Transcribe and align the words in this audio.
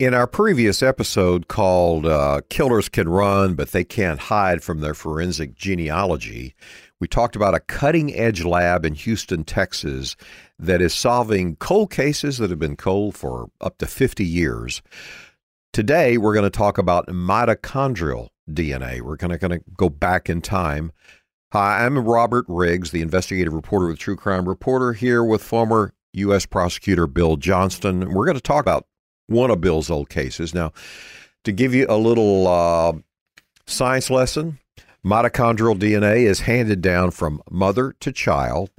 In 0.00 0.14
our 0.14 0.26
previous 0.26 0.82
episode 0.82 1.46
called 1.48 2.06
uh, 2.06 2.40
Killers 2.48 2.88
Can 2.88 3.06
Run, 3.06 3.52
but 3.52 3.72
They 3.72 3.84
Can't 3.84 4.18
Hide 4.18 4.62
from 4.62 4.80
Their 4.80 4.94
Forensic 4.94 5.54
Genealogy, 5.54 6.54
we 7.00 7.06
talked 7.06 7.36
about 7.36 7.54
a 7.54 7.60
cutting 7.60 8.14
edge 8.14 8.42
lab 8.42 8.86
in 8.86 8.94
Houston, 8.94 9.44
Texas 9.44 10.16
that 10.58 10.80
is 10.80 10.94
solving 10.94 11.56
cold 11.56 11.90
cases 11.90 12.38
that 12.38 12.48
have 12.48 12.58
been 12.58 12.76
cold 12.76 13.14
for 13.14 13.50
up 13.60 13.76
to 13.76 13.86
50 13.86 14.24
years. 14.24 14.80
Today, 15.74 16.16
we're 16.16 16.32
going 16.32 16.44
to 16.44 16.50
talk 16.50 16.78
about 16.78 17.06
mitochondrial 17.08 18.30
DNA. 18.50 19.02
We're 19.02 19.16
going 19.16 19.38
to 19.38 19.60
go 19.76 19.90
back 19.90 20.30
in 20.30 20.40
time. 20.40 20.92
Hi, 21.52 21.84
I'm 21.84 21.98
Robert 21.98 22.46
Riggs, 22.48 22.90
the 22.90 23.02
investigative 23.02 23.52
reporter 23.52 23.88
with 23.88 23.98
True 23.98 24.16
Crime 24.16 24.48
Reporter, 24.48 24.94
here 24.94 25.22
with 25.22 25.42
former 25.42 25.92
U.S. 26.14 26.46
prosecutor 26.46 27.06
Bill 27.06 27.36
Johnston. 27.36 28.14
We're 28.14 28.24
going 28.24 28.36
to 28.36 28.40
talk 28.40 28.62
about 28.62 28.86
one 29.30 29.50
of 29.50 29.60
Bill's 29.60 29.90
old 29.90 30.10
cases. 30.10 30.54
Now, 30.54 30.72
to 31.44 31.52
give 31.52 31.74
you 31.74 31.86
a 31.88 31.96
little 31.96 32.46
uh, 32.46 32.92
science 33.66 34.10
lesson, 34.10 34.58
mitochondrial 35.04 35.78
DNA 35.78 36.26
is 36.26 36.40
handed 36.40 36.82
down 36.82 37.12
from 37.12 37.40
mother 37.50 37.94
to 38.00 38.12
child. 38.12 38.70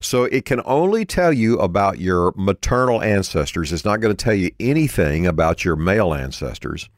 So 0.00 0.24
it 0.24 0.46
can 0.46 0.62
only 0.64 1.04
tell 1.04 1.32
you 1.32 1.58
about 1.58 1.98
your 1.98 2.32
maternal 2.34 3.02
ancestors. 3.02 3.70
It's 3.70 3.84
not 3.84 4.00
going 4.00 4.16
to 4.16 4.24
tell 4.24 4.34
you 4.34 4.50
anything 4.58 5.26
about 5.26 5.62
your 5.62 5.76
male 5.76 6.14
ancestors. 6.14 6.88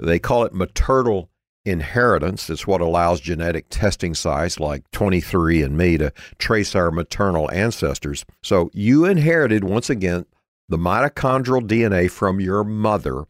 They 0.00 0.18
call 0.18 0.44
it 0.44 0.52
maternal 0.52 1.30
inheritance. 1.64 2.50
It's 2.50 2.66
what 2.66 2.82
allows 2.82 3.20
genetic 3.20 3.66
testing 3.70 4.14
sites 4.14 4.60
like 4.60 4.88
23andMe 4.90 5.98
to 5.98 6.12
trace 6.38 6.74
our 6.74 6.90
maternal 6.90 7.50
ancestors. 7.50 8.26
So 8.42 8.70
you 8.74 9.06
inherited, 9.06 9.64
once 9.64 9.88
again, 9.88 10.26
the 10.68 10.78
mitochondrial 10.78 11.66
DNA 11.66 12.10
from 12.10 12.40
your 12.40 12.64
mother, 12.64 13.24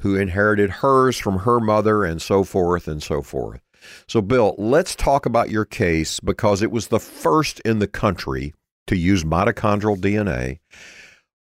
who 0.00 0.16
inherited 0.16 0.70
hers 0.70 1.16
from 1.16 1.40
her 1.40 1.60
mother, 1.60 2.04
and 2.04 2.22
so 2.22 2.44
forth 2.44 2.86
and 2.86 3.02
so 3.02 3.22
forth. 3.22 3.60
So, 4.06 4.20
Bill, 4.20 4.54
let's 4.58 4.94
talk 4.94 5.26
about 5.26 5.50
your 5.50 5.64
case 5.64 6.20
because 6.20 6.62
it 6.62 6.70
was 6.70 6.88
the 6.88 7.00
first 7.00 7.60
in 7.60 7.78
the 7.78 7.86
country 7.86 8.54
to 8.86 8.96
use 8.96 9.24
mitochondrial 9.24 9.98
DNA. 9.98 10.58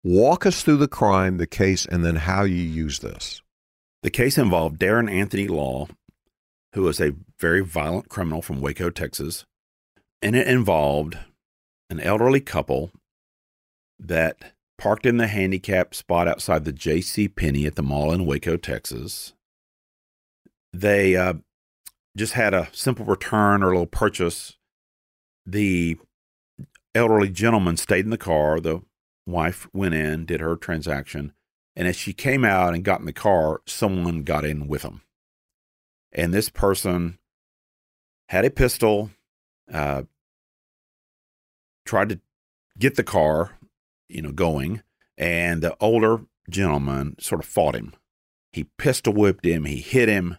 Walk 0.03 0.45
us 0.45 0.63
through 0.63 0.77
the 0.77 0.87
crime, 0.87 1.37
the 1.37 1.47
case, 1.47 1.85
and 1.85 2.05
then 2.05 2.15
how 2.15 2.43
you 2.43 2.55
use 2.55 2.99
this. 2.99 3.41
The 4.03 4.09
case 4.09 4.37
involved 4.37 4.79
Darren 4.79 5.11
Anthony 5.11 5.47
Law, 5.47 5.87
who 6.73 6.83
was 6.83 7.01
a 7.01 7.15
very 7.39 7.61
violent 7.61 8.09
criminal 8.09 8.41
from 8.41 8.61
Waco, 8.61 8.89
Texas. 8.89 9.45
And 10.21 10.35
it 10.35 10.47
involved 10.47 11.17
an 11.89 11.99
elderly 11.99 12.39
couple 12.39 12.91
that 13.99 14.53
parked 14.77 15.05
in 15.05 15.17
the 15.17 15.27
handicap 15.27 15.95
spot 15.95 16.27
outside 16.27 16.65
the 16.65 16.71
J.C. 16.71 17.27
Penney 17.27 17.65
at 17.65 17.75
the 17.75 17.83
mall 17.83 18.11
in 18.11 18.25
Waco, 18.25 18.57
Texas. 18.57 19.33
They 20.71 21.15
uh, 21.15 21.35
just 22.15 22.33
had 22.33 22.53
a 22.53 22.69
simple 22.71 23.05
return 23.05 23.63
or 23.63 23.67
a 23.67 23.71
little 23.71 23.85
purchase. 23.87 24.57
The 25.45 25.97
elderly 26.93 27.29
gentleman 27.29 27.77
stayed 27.77 28.05
in 28.05 28.11
the 28.11 28.17
car. 28.17 28.59
The 28.59 28.81
wife 29.25 29.67
went 29.73 29.95
in, 29.95 30.25
did 30.25 30.41
her 30.41 30.55
transaction, 30.55 31.33
and 31.75 31.87
as 31.87 31.95
she 31.95 32.13
came 32.13 32.43
out 32.45 32.73
and 32.73 32.83
got 32.83 32.99
in 32.99 33.05
the 33.05 33.13
car, 33.13 33.61
someone 33.65 34.23
got 34.23 34.45
in 34.45 34.67
with 34.67 34.83
him. 34.83 35.01
And 36.11 36.33
this 36.33 36.49
person 36.49 37.19
had 38.29 38.45
a 38.45 38.49
pistol, 38.49 39.11
uh, 39.71 40.03
tried 41.85 42.09
to 42.09 42.19
get 42.79 42.95
the 42.95 43.03
car 43.03 43.56
you 44.09 44.21
know, 44.21 44.31
going. 44.31 44.81
And 45.17 45.61
the 45.61 45.75
older 45.79 46.21
gentleman 46.49 47.15
sort 47.19 47.41
of 47.41 47.47
fought 47.47 47.75
him. 47.75 47.93
He 48.51 48.65
pistol 48.77 49.13
whipped 49.13 49.45
him, 49.45 49.65
he 49.65 49.77
hit 49.77 50.09
him, 50.09 50.37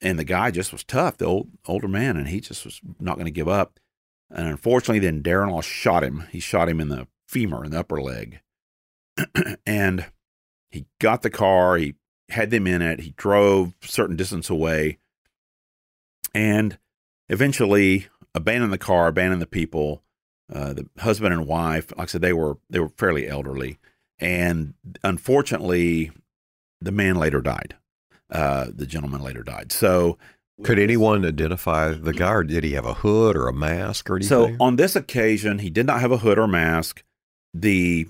and 0.00 0.18
the 0.18 0.24
guy 0.24 0.50
just 0.50 0.72
was 0.72 0.84
tough, 0.84 1.18
the 1.18 1.26
old 1.26 1.48
older 1.66 1.88
man, 1.88 2.16
and 2.16 2.28
he 2.28 2.40
just 2.40 2.64
was 2.64 2.80
not 2.98 3.14
going 3.14 3.26
to 3.26 3.30
give 3.30 3.48
up. 3.48 3.78
And 4.30 4.48
unfortunately, 4.48 4.98
then 4.98 5.22
Darren 5.22 5.50
Law 5.50 5.60
shot 5.60 6.02
him. 6.02 6.24
He 6.30 6.40
shot 6.40 6.68
him 6.68 6.80
in 6.80 6.88
the 6.88 7.06
femur, 7.28 7.64
in 7.64 7.70
the 7.70 7.80
upper 7.80 8.00
leg. 8.00 8.40
and 9.66 10.06
he 10.70 10.86
got 11.00 11.22
the 11.22 11.30
car, 11.30 11.76
he 11.76 11.94
had 12.28 12.50
them 12.50 12.66
in 12.66 12.82
it, 12.82 13.00
he 13.00 13.14
drove 13.16 13.74
a 13.82 13.86
certain 13.86 14.16
distance 14.16 14.50
away, 14.50 14.98
and 16.34 16.78
eventually 17.28 18.08
abandoned 18.34 18.72
the 18.72 18.78
car, 18.78 19.06
abandoned 19.06 19.40
the 19.40 19.46
people, 19.46 20.02
uh, 20.52 20.72
the 20.72 20.88
husband 20.98 21.32
and 21.32 21.46
wife, 21.46 21.92
like 21.96 22.08
I 22.08 22.10
said, 22.10 22.20
they 22.20 22.32
were 22.32 22.58
they 22.70 22.78
were 22.78 22.90
fairly 22.90 23.28
elderly, 23.28 23.78
and 24.18 24.74
unfortunately, 25.02 26.12
the 26.80 26.92
man 26.92 27.16
later 27.16 27.40
died. 27.40 27.74
Uh, 28.30 28.66
the 28.74 28.86
gentleman 28.86 29.22
later 29.22 29.42
died. 29.42 29.70
So, 29.72 30.18
could 30.64 30.78
anyone 30.78 31.24
identify 31.24 31.92
the 31.92 32.12
guy, 32.12 32.32
or 32.32 32.44
did 32.44 32.64
he 32.64 32.72
have 32.72 32.86
a 32.86 32.94
hood 32.94 33.36
or 33.36 33.48
a 33.48 33.52
mask 33.52 34.10
or 34.10 34.16
anything? 34.16 34.28
So, 34.28 34.56
on 34.58 34.76
this 34.76 34.96
occasion, 34.96 35.60
he 35.60 35.70
did 35.70 35.86
not 35.86 36.00
have 36.00 36.12
a 36.12 36.18
hood 36.18 36.38
or 36.38 36.46
mask. 36.46 37.04
the 37.54 38.08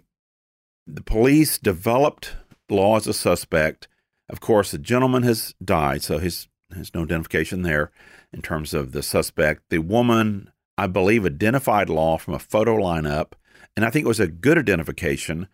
The 0.86 1.02
police 1.02 1.58
developed 1.58 2.36
Law 2.68 2.96
as 2.96 3.06
a 3.06 3.14
suspect. 3.14 3.88
Of 4.28 4.40
course, 4.40 4.72
the 4.72 4.78
gentleman 4.78 5.22
has 5.22 5.54
died, 5.64 6.02
so 6.02 6.18
his 6.18 6.48
there's 6.70 6.94
no 6.94 7.02
identification 7.02 7.62
there 7.62 7.92
in 8.32 8.42
terms 8.42 8.74
of 8.74 8.90
the 8.92 9.02
suspect. 9.02 9.62
The 9.70 9.78
woman 9.78 10.50
I 10.78 10.86
believe, 10.86 11.24
identified 11.24 11.88
Law 11.88 12.18
from 12.18 12.34
a 12.34 12.38
photo 12.38 12.76
lineup. 12.76 13.32
And 13.76 13.84
I 13.84 13.90
think 13.90 14.04
it 14.04 14.08
was 14.08 14.20
a 14.20 14.28
good 14.28 14.58
identification, 14.58 15.48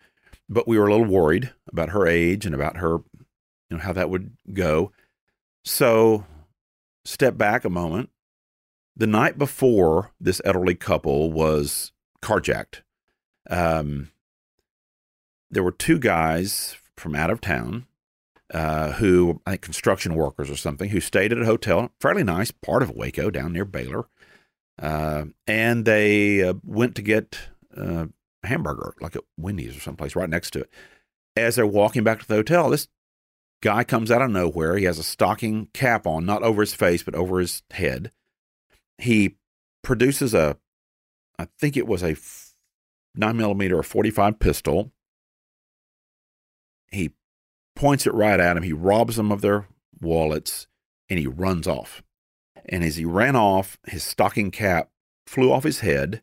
but 0.49 0.67
we 0.67 0.77
were 0.77 0.87
a 0.87 0.91
little 0.91 1.05
worried 1.05 1.51
about 1.69 1.89
her 1.89 2.07
age 2.07 2.45
and 2.45 2.55
about 2.55 2.77
her, 2.77 2.99
you 3.69 3.77
know, 3.77 3.79
how 3.79 3.93
that 3.93 4.09
would 4.09 4.35
go. 4.53 4.91
So, 5.65 6.25
step 7.05 7.37
back 7.37 7.65
a 7.65 7.69
moment. 7.69 8.09
The 8.95 9.07
night 9.07 9.37
before 9.37 10.11
this 10.19 10.41
elderly 10.45 10.75
couple 10.75 11.31
was 11.31 11.91
carjacked, 12.21 12.81
um, 13.49 14.11
there 15.49 15.63
were 15.63 15.71
two 15.71 15.99
guys 15.99 16.77
from 16.95 17.15
out 17.15 17.29
of 17.29 17.41
town 17.41 17.87
uh, 18.53 18.93
who, 18.93 19.41
I 19.45 19.51
think, 19.51 19.61
construction 19.61 20.15
workers 20.15 20.49
or 20.49 20.55
something, 20.55 20.89
who 20.89 20.99
stayed 20.99 21.31
at 21.31 21.41
a 21.41 21.45
hotel, 21.45 21.91
fairly 21.99 22.23
nice 22.23 22.51
part 22.51 22.83
of 22.83 22.91
Waco 22.91 23.31
down 23.31 23.53
near 23.53 23.65
Baylor. 23.65 24.05
Uh, 24.81 25.25
and 25.47 25.85
they 25.85 26.43
uh, 26.43 26.53
went 26.63 26.95
to 26.95 27.01
get 27.01 27.37
uh, 27.77 28.07
a 28.43 28.47
hamburger, 28.47 28.95
like 28.99 29.15
at 29.15 29.23
Wendy's 29.37 29.77
or 29.77 29.79
someplace 29.79 30.15
right 30.15 30.29
next 30.29 30.51
to 30.51 30.61
it. 30.61 30.69
As 31.35 31.55
they're 31.55 31.65
walking 31.65 32.03
back 32.03 32.19
to 32.19 32.27
the 32.27 32.35
hotel, 32.35 32.69
this 32.69 32.87
guy 33.61 33.83
comes 33.83 34.11
out 34.11 34.21
of 34.21 34.29
nowhere. 34.29 34.77
He 34.77 34.85
has 34.85 34.99
a 34.99 35.03
stocking 35.03 35.67
cap 35.73 36.05
on, 36.05 36.25
not 36.25 36.43
over 36.43 36.61
his 36.61 36.73
face, 36.73 37.03
but 37.03 37.15
over 37.15 37.39
his 37.39 37.63
head. 37.71 38.11
He 38.97 39.37
produces 39.83 40.33
a, 40.33 40.57
I 41.39 41.47
think 41.59 41.77
it 41.77 41.87
was 41.87 42.03
a 42.03 42.15
nine 43.15 43.37
millimeter 43.37 43.77
or 43.77 43.83
45 43.83 44.39
pistol. 44.39 44.91
He 46.91 47.11
points 47.75 48.05
it 48.05 48.13
right 48.13 48.39
at 48.39 48.57
him. 48.57 48.63
He 48.63 48.73
robs 48.73 49.15
them 49.15 49.31
of 49.31 49.41
their 49.41 49.67
wallets 49.99 50.67
and 51.09 51.19
he 51.19 51.27
runs 51.27 51.67
off. 51.67 52.03
And 52.67 52.83
as 52.83 52.95
he 52.95 53.05
ran 53.05 53.35
off, 53.35 53.77
his 53.85 54.03
stocking 54.03 54.51
cap 54.51 54.89
flew 55.25 55.51
off 55.51 55.63
his 55.63 55.81
head 55.81 56.21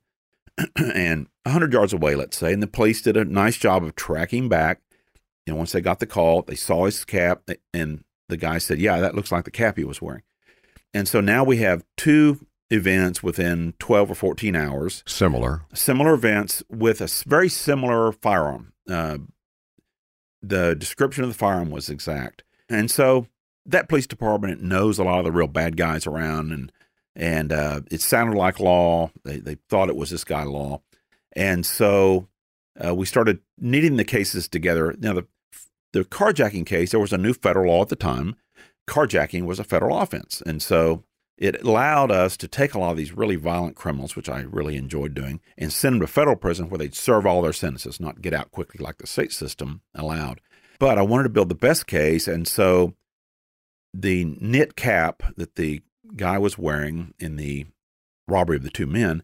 and 0.77 1.27
100 1.45 1.73
yards 1.73 1.93
away, 1.93 2.15
let's 2.15 2.37
say. 2.37 2.53
And 2.53 2.63
the 2.63 2.67
police 2.67 3.03
did 3.03 3.17
a 3.17 3.25
nice 3.25 3.57
job 3.57 3.85
of 3.85 3.95
tracking 3.95 4.49
back. 4.49 4.81
And 5.47 5.57
once 5.57 5.73
they 5.73 5.81
got 5.81 6.01
the 6.01 6.07
call, 6.07 6.43
they 6.43 6.55
saw 6.55 6.85
his 6.85 7.05
cap, 7.05 7.49
and 7.73 8.05
the 8.29 8.37
guy 8.37 8.59
said, 8.59 8.79
Yeah, 8.79 9.01
that 9.01 9.15
looks 9.15 9.33
like 9.33 9.45
the 9.45 9.51
cap 9.51 9.77
he 9.77 9.85
was 9.85 10.01
wearing. 10.01 10.23
And 10.93 11.09
so 11.09 11.21
now 11.21 11.45
we 11.45 11.59
have 11.59 11.85
two 11.97 12.47
events 12.71 13.23
within 13.23 13.75
12 13.79 14.13
or 14.13 14.15
14 14.15 14.55
hours. 14.55 15.03
Similar. 15.07 15.63
Similar 15.75 16.15
events 16.15 16.63
with 16.69 17.01
a 17.01 17.09
very 17.29 17.49
similar 17.49 18.13
firearm. 18.13 18.73
Uh, 18.89 19.19
the 20.43 20.75
description 20.75 21.25
of 21.25 21.31
the 21.31 21.35
firearm 21.35 21.71
was 21.71 21.89
exact. 21.89 22.45
And 22.69 22.91
so 22.91 23.27
that 23.71 23.89
police 23.89 24.07
department 24.07 24.63
knows 24.63 24.99
a 24.99 25.05
lot 25.05 25.19
of 25.19 25.25
the 25.25 25.33
real 25.33 25.47
bad 25.47 25.77
guys 25.77 26.07
around, 26.07 26.53
and 26.53 26.73
and 27.17 27.53
uh, 27.53 27.81
it 27.91 28.01
sounded 28.01 28.37
like 28.37 28.61
law. 28.61 29.11
They 29.25 29.39
they 29.39 29.57
thought 29.69 29.89
it 29.89 29.97
was 29.97 30.11
this 30.11 30.25
guy 30.25 30.45
law, 30.45 30.83
and 31.33 31.65
so 31.65 32.29
uh, 32.85 32.95
we 32.95 33.07
started 33.07 33.41
knitting 33.59 33.97
the 33.97 34.05
cases 34.05 34.49
together. 34.49 34.95
Now 34.99 35.15
the 35.15 35.27
the 35.93 36.05
carjacking 36.05 36.67
case, 36.67 36.93
there 36.93 37.01
was 37.01 37.13
a 37.13 37.19
new 37.19 37.33
federal 37.33 37.73
law 37.73 37.83
at 37.83 37.89
the 37.89 37.97
time. 37.97 38.37
Carjacking 38.89 39.45
was 39.45 39.59
a 39.59 39.65
federal 39.65 39.99
offense, 39.99 40.43
and 40.45 40.63
so 40.63 41.05
it 41.37 41.63
allowed 41.63 42.11
us 42.11 42.37
to 42.37 42.47
take 42.47 42.75
a 42.75 42.79
lot 42.79 42.91
of 42.91 42.97
these 42.97 43.17
really 43.17 43.37
violent 43.37 43.75
criminals, 43.75 44.15
which 44.15 44.29
I 44.29 44.41
really 44.41 44.77
enjoyed 44.77 45.15
doing, 45.15 45.41
and 45.57 45.73
send 45.73 45.95
them 45.95 46.01
to 46.01 46.07
federal 46.07 46.37
prison 46.37 46.69
where 46.69 46.79
they'd 46.79 46.95
serve 46.95 47.25
all 47.25 47.41
their 47.41 47.53
sentences, 47.53 47.99
not 47.99 48.21
get 48.21 48.35
out 48.35 48.51
quickly 48.51 48.85
like 48.85 48.99
the 48.99 49.07
state 49.07 49.33
system 49.33 49.81
allowed. 49.95 50.41
But 50.79 50.99
I 50.99 51.03
wanted 51.03 51.25
to 51.25 51.29
build 51.31 51.49
the 51.49 51.55
best 51.55 51.87
case, 51.87 52.29
and 52.29 52.47
so 52.47 52.95
the 53.93 54.37
knit 54.41 54.77
cap 54.77 55.23
that 55.37 55.57
the 55.57 55.83
guy 56.17 56.39
was 56.39 56.59
wearing 56.59 57.15
in 57.19 57.37
the 57.37 57.67
robbery 58.29 58.57
of 58.57 58.63
the 58.63 58.71
two 58.71 58.87
men, 58.87 59.23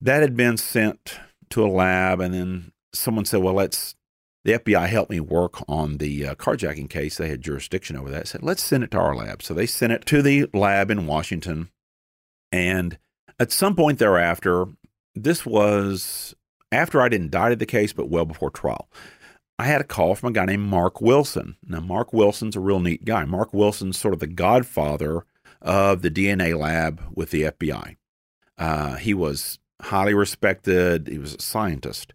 that 0.00 0.22
had 0.22 0.36
been 0.36 0.56
sent 0.56 1.18
to 1.50 1.64
a 1.64 1.68
lab, 1.68 2.20
and 2.20 2.34
then 2.34 2.72
someone 2.92 3.24
said, 3.24 3.42
"Well, 3.42 3.54
let's 3.54 3.94
the 4.44 4.52
FBI 4.58 4.86
helped 4.88 5.10
me 5.10 5.20
work 5.20 5.62
on 5.68 5.96
the 5.96 6.28
uh, 6.28 6.34
carjacking 6.34 6.90
case. 6.90 7.16
They 7.16 7.30
had 7.30 7.40
jurisdiction 7.40 7.96
over 7.96 8.10
that. 8.10 8.28
Said, 8.28 8.42
let's 8.42 8.62
send 8.62 8.84
it 8.84 8.90
to 8.90 8.98
our 8.98 9.16
lab. 9.16 9.42
So 9.42 9.54
they 9.54 9.66
sent 9.66 9.92
it 9.92 10.04
to 10.06 10.20
the 10.20 10.46
lab 10.52 10.90
in 10.90 11.06
Washington. 11.06 11.70
And 12.52 12.98
at 13.40 13.52
some 13.52 13.74
point 13.74 13.98
thereafter, 13.98 14.66
this 15.14 15.46
was 15.46 16.34
after 16.70 17.00
I'd 17.00 17.14
indicted 17.14 17.58
the 17.58 17.66
case, 17.66 17.94
but 17.94 18.10
well 18.10 18.26
before 18.26 18.50
trial. 18.50 18.88
I 19.58 19.64
had 19.64 19.80
a 19.80 19.84
call 19.84 20.14
from 20.14 20.30
a 20.30 20.32
guy 20.32 20.46
named 20.46 20.64
Mark 20.64 21.00
Wilson. 21.00 21.56
Now, 21.66 21.80
Mark 21.80 22.12
Wilson's 22.12 22.56
a 22.56 22.60
real 22.60 22.80
neat 22.80 23.04
guy. 23.04 23.24
Mark 23.24 23.54
Wilson's 23.54 23.98
sort 23.98 24.14
of 24.14 24.20
the 24.20 24.26
godfather 24.26 25.24
of 25.62 26.02
the 26.02 26.10
DNA 26.10 26.58
lab 26.58 27.00
with 27.14 27.30
the 27.30 27.42
FBI. 27.42 27.96
Uh, 28.58 28.96
he 28.96 29.14
was 29.14 29.58
highly 29.80 30.14
respected, 30.14 31.08
he 31.08 31.18
was 31.18 31.34
a 31.34 31.42
scientist 31.42 32.12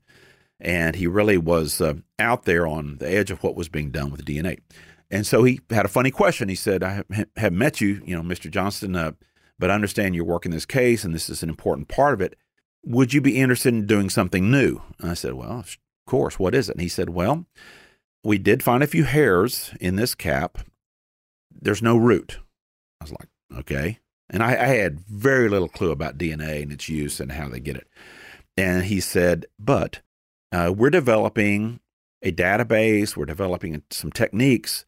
and 0.59 0.95
he 0.95 1.07
really 1.07 1.37
was 1.37 1.79
uh, 1.79 1.95
out 2.17 2.43
there 2.43 2.67
on 2.67 2.97
the 2.97 3.09
edge 3.09 3.31
of 3.31 3.43
what 3.43 3.55
was 3.55 3.69
being 3.69 3.91
done 3.91 4.11
with 4.11 4.25
DNA. 4.25 4.59
And 5.09 5.25
so 5.25 5.43
he 5.43 5.61
had 5.69 5.85
a 5.85 5.89
funny 5.89 6.11
question. 6.11 6.49
He 6.49 6.55
said, 6.55 6.83
"I 6.83 7.03
have 7.37 7.53
met 7.53 7.81
you, 7.81 8.01
you 8.05 8.15
know, 8.15 8.21
Mr. 8.21 8.51
Johnston, 8.51 8.95
uh, 8.95 9.13
but 9.57 9.71
I 9.71 9.75
understand 9.75 10.15
you're 10.15 10.25
working 10.25 10.51
this 10.51 10.65
case, 10.65 11.03
and 11.03 11.15
this 11.15 11.29
is 11.29 11.41
an 11.41 11.49
important 11.49 11.87
part 11.87 12.13
of 12.13 12.21
it. 12.21 12.35
Would 12.85 13.13
you 13.13 13.21
be 13.21 13.37
interested 13.37 13.73
in 13.73 13.87
doing 13.87 14.09
something 14.09 14.51
new?" 14.51 14.81
And 14.99 15.09
I 15.09 15.13
said, 15.13 15.33
"Well, 15.33 15.63
course. 16.09 16.39
What 16.39 16.55
is 16.55 16.69
it?" 16.69 16.73
And 16.73 16.81
he 16.81 16.89
said, 16.89 17.09
"Well, 17.09 17.45
we 18.23 18.37
did 18.37 18.63
find 18.63 18.83
a 18.83 18.87
few 18.87 19.05
hairs 19.05 19.73
in 19.79 19.95
this 19.95 20.15
cap. 20.15 20.59
There's 21.51 21.81
no 21.81 21.97
root." 21.97 22.39
I 23.01 23.05
was 23.05 23.11
like, 23.11 23.29
"Okay." 23.59 23.99
And 24.29 24.43
I, 24.43 24.51
I 24.51 24.67
had 24.67 24.99
very 24.99 25.49
little 25.49 25.69
clue 25.69 25.91
about 25.91 26.17
DNA 26.17 26.61
and 26.61 26.71
its 26.71 26.87
use 26.87 27.19
and 27.19 27.31
how 27.31 27.49
they 27.49 27.59
get 27.59 27.77
it. 27.77 27.87
And 28.57 28.83
he 28.85 28.99
said, 28.99 29.45
"But." 29.57 30.01
uh, 30.51 30.73
we're 30.75 30.89
developing 30.89 31.79
a 32.21 32.31
database, 32.31 33.15
we're 33.15 33.25
developing 33.25 33.81
some 33.91 34.11
techniques 34.11 34.85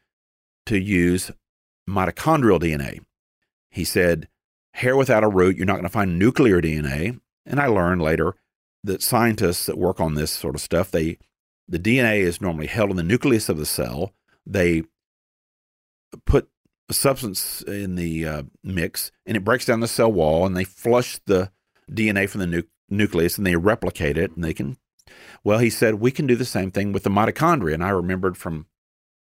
to 0.65 0.77
use 0.77 1.31
mitochondrial 1.89 2.59
DNA. 2.59 2.99
He 3.69 3.83
said, 3.83 4.27
hair 4.73 4.97
without 4.97 5.23
a 5.23 5.29
root, 5.29 5.55
you're 5.55 5.65
not 5.65 5.73
going 5.73 5.83
to 5.83 5.89
find 5.89 6.19
nuclear 6.19 6.61
DNA. 6.61 7.19
And 7.45 7.59
I 7.59 7.67
learned 7.67 8.01
later 8.01 8.35
that 8.83 9.01
scientists 9.01 9.65
that 9.65 9.77
work 9.77 9.99
on 9.99 10.15
this 10.15 10.31
sort 10.31 10.55
of 10.55 10.61
stuff, 10.61 10.91
they 10.91 11.17
the 11.67 11.79
DNA 11.79 12.19
is 12.19 12.41
normally 12.41 12.67
held 12.67 12.89
in 12.89 12.97
the 12.97 13.03
nucleus 13.03 13.47
of 13.47 13.57
the 13.57 13.65
cell. 13.65 14.13
They 14.45 14.83
put 16.25 16.49
a 16.89 16.93
substance 16.93 17.61
in 17.61 17.95
the 17.95 18.25
uh, 18.25 18.43
mix 18.63 19.11
and 19.25 19.37
it 19.37 19.45
breaks 19.45 19.65
down 19.65 19.79
the 19.79 19.87
cell 19.87 20.11
wall 20.11 20.45
and 20.45 20.57
they 20.57 20.65
flush 20.65 21.19
the 21.25 21.51
DNA 21.89 22.27
from 22.29 22.41
the 22.41 22.47
nu- 22.47 22.63
nucleus 22.89 23.37
and 23.37 23.47
they 23.47 23.55
replicate 23.55 24.17
it 24.17 24.35
and 24.35 24.43
they 24.43 24.53
can 24.53 24.77
well, 25.43 25.59
he 25.59 25.69
said 25.69 25.95
we 25.95 26.11
can 26.11 26.27
do 26.27 26.35
the 26.35 26.45
same 26.45 26.71
thing 26.71 26.91
with 26.91 27.03
the 27.03 27.09
mitochondria, 27.09 27.73
and 27.73 27.83
I 27.83 27.89
remembered 27.89 28.37
from 28.37 28.67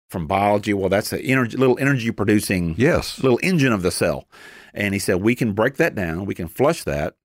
from 0.10 0.28
biology. 0.28 0.74
Well, 0.74 0.90
that's 0.90 1.14
a 1.14 1.22
energy, 1.22 1.58
little 1.58 1.80
energy 1.80 2.12
producing 2.12 2.76
yes 2.78 3.22
little 3.22 3.40
engine 3.42 3.74
of 3.74 3.82
the 3.82 3.92
cell, 3.92 4.28
and 4.74 4.94
he 4.94 5.00
said 5.00 5.16
we 5.16 5.36
can 5.36 5.54
break 5.54 5.78
that 5.78 5.96
down, 5.96 6.26
we 6.26 6.36
can 6.36 6.48
flush 6.48 6.84
that, 6.84 7.16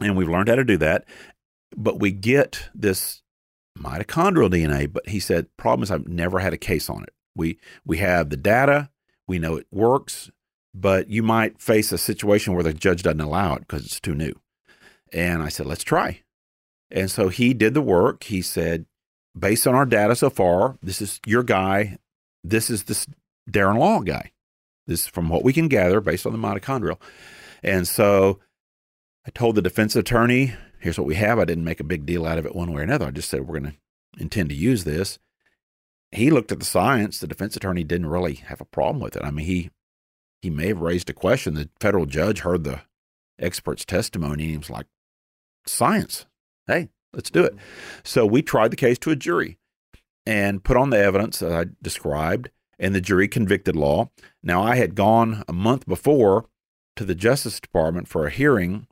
and 0.00 0.16
we've 0.16 0.28
learned 0.28 0.48
how 0.48 0.56
to 0.56 0.64
do 0.64 0.76
that, 0.78 1.04
but 1.76 2.00
we 2.00 2.10
get 2.10 2.68
this 2.74 3.22
mitochondrial 3.78 4.50
DNA. 4.50 4.92
But 4.92 5.08
he 5.08 5.20
said 5.20 5.54
problem 5.56 5.82
is 5.82 5.90
I've 5.90 6.08
never 6.08 6.38
had 6.38 6.52
a 6.52 6.58
case 6.58 6.90
on 6.90 7.02
it. 7.02 7.12
We 7.36 7.58
we 7.84 7.98
have 7.98 8.30
the 8.30 8.36
data, 8.36 8.90
we 9.26 9.38
know 9.38 9.56
it 9.56 9.66
works, 9.70 10.30
but 10.74 11.08
you 11.08 11.22
might 11.22 11.60
face 11.60 11.92
a 11.92 11.98
situation 11.98 12.54
where 12.54 12.62
the 12.62 12.74
judge 12.74 13.02
doesn't 13.02 13.20
allow 13.20 13.54
it 13.54 13.60
because 13.60 13.84
it's 13.84 14.00
too 14.00 14.14
new. 14.14 14.34
And 15.12 15.42
I 15.42 15.48
said, 15.48 15.66
let's 15.66 15.84
try. 15.84 16.22
And 16.90 17.10
so 17.10 17.28
he 17.28 17.54
did 17.54 17.74
the 17.74 17.82
work. 17.82 18.24
He 18.24 18.42
said, 18.42 18.86
based 19.38 19.66
on 19.66 19.74
our 19.74 19.86
data 19.86 20.14
so 20.14 20.30
far, 20.30 20.78
this 20.82 21.00
is 21.00 21.20
your 21.26 21.42
guy. 21.42 21.98
This 22.42 22.70
is 22.70 22.84
this 22.84 23.06
Darren 23.50 23.78
Law 23.78 24.00
guy. 24.00 24.32
This 24.86 25.02
is 25.02 25.06
from 25.06 25.28
what 25.28 25.44
we 25.44 25.52
can 25.52 25.68
gather 25.68 26.00
based 26.00 26.26
on 26.26 26.32
the 26.32 26.38
mitochondrial. 26.38 27.00
And 27.62 27.86
so 27.86 28.40
I 29.26 29.30
told 29.30 29.54
the 29.54 29.62
defense 29.62 29.94
attorney, 29.94 30.54
here's 30.80 30.98
what 30.98 31.06
we 31.06 31.14
have. 31.16 31.38
I 31.38 31.44
didn't 31.44 31.64
make 31.64 31.80
a 31.80 31.84
big 31.84 32.06
deal 32.06 32.26
out 32.26 32.38
of 32.38 32.46
it 32.46 32.54
one 32.54 32.72
way 32.72 32.80
or 32.80 32.84
another. 32.84 33.06
I 33.06 33.10
just 33.10 33.30
said, 33.30 33.46
we're 33.46 33.60
going 33.60 33.72
to 33.72 34.22
intend 34.22 34.48
to 34.50 34.54
use 34.54 34.84
this. 34.84 35.18
He 36.12 36.30
looked 36.30 36.50
at 36.50 36.58
the 36.58 36.66
science. 36.66 37.20
The 37.20 37.28
defense 37.28 37.56
attorney 37.56 37.84
didn't 37.84 38.08
really 38.08 38.34
have 38.34 38.60
a 38.60 38.64
problem 38.64 39.00
with 39.00 39.16
it. 39.16 39.24
I 39.24 39.30
mean, 39.30 39.46
he 39.46 39.70
he 40.42 40.50
may 40.50 40.68
have 40.68 40.80
raised 40.80 41.10
a 41.10 41.12
question. 41.12 41.54
The 41.54 41.68
federal 41.80 42.06
judge 42.06 42.40
heard 42.40 42.64
the 42.64 42.80
expert's 43.38 43.84
testimony 43.84 44.44
and 44.44 44.50
he 44.52 44.56
was 44.56 44.70
like, 44.70 44.86
science 45.66 46.26
hey, 46.70 46.88
let's 47.12 47.30
do 47.30 47.44
it. 47.44 47.54
So 48.04 48.24
we 48.24 48.42
tried 48.42 48.70
the 48.70 48.76
case 48.76 48.98
to 49.00 49.10
a 49.10 49.16
jury 49.16 49.58
and 50.24 50.64
put 50.64 50.76
on 50.76 50.90
the 50.90 50.98
evidence 50.98 51.40
that 51.40 51.52
I 51.52 51.66
described, 51.82 52.50
and 52.78 52.94
the 52.94 53.00
jury 53.00 53.28
convicted 53.28 53.76
Law. 53.76 54.10
Now, 54.42 54.62
I 54.62 54.76
had 54.76 54.94
gone 54.94 55.42
a 55.48 55.52
month 55.52 55.86
before 55.86 56.46
to 56.96 57.04
the 57.04 57.14
Justice 57.14 57.60
Department 57.60 58.08
for 58.08 58.26
a 58.26 58.30
hearing 58.30 58.86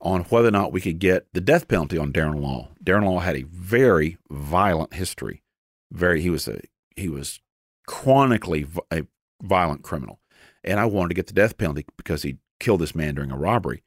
on 0.00 0.22
whether 0.24 0.48
or 0.48 0.52
not 0.52 0.72
we 0.72 0.80
could 0.80 0.98
get 0.98 1.26
the 1.32 1.40
death 1.40 1.68
penalty 1.68 1.96
on 1.98 2.12
Darren 2.12 2.40
Law. 2.40 2.68
Darren 2.82 3.04
Law 3.04 3.20
had 3.20 3.36
a 3.36 3.44
very 3.44 4.18
violent 4.30 4.94
history. 4.94 5.42
Very, 5.90 6.20
he 6.20 6.30
was 6.30 6.48
a 6.48 6.60
he 6.96 7.08
was 7.08 7.40
chronically 7.86 8.66
a 8.90 9.06
violent 9.42 9.82
criminal, 9.82 10.20
and 10.62 10.78
I 10.80 10.86
wanted 10.86 11.10
to 11.10 11.14
get 11.14 11.26
the 11.26 11.32
death 11.32 11.56
penalty 11.56 11.86
because 11.96 12.22
he 12.22 12.38
killed 12.60 12.80
this 12.80 12.94
man 12.94 13.14
during 13.14 13.30
a 13.30 13.36
robbery. 13.36 13.82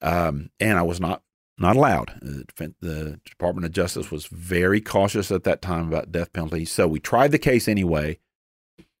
Um, 0.00 0.50
and 0.60 0.78
I 0.78 0.82
was 0.82 1.00
not 1.00 1.22
not 1.58 1.76
allowed. 1.76 2.14
The 2.22 3.20
Department 3.24 3.64
of 3.64 3.72
Justice 3.72 4.10
was 4.10 4.26
very 4.26 4.80
cautious 4.80 5.30
at 5.32 5.44
that 5.44 5.60
time 5.60 5.88
about 5.88 6.12
death 6.12 6.32
penalty. 6.32 6.64
So 6.64 6.86
we 6.86 7.00
tried 7.00 7.32
the 7.32 7.38
case 7.38 7.66
anyway. 7.66 8.18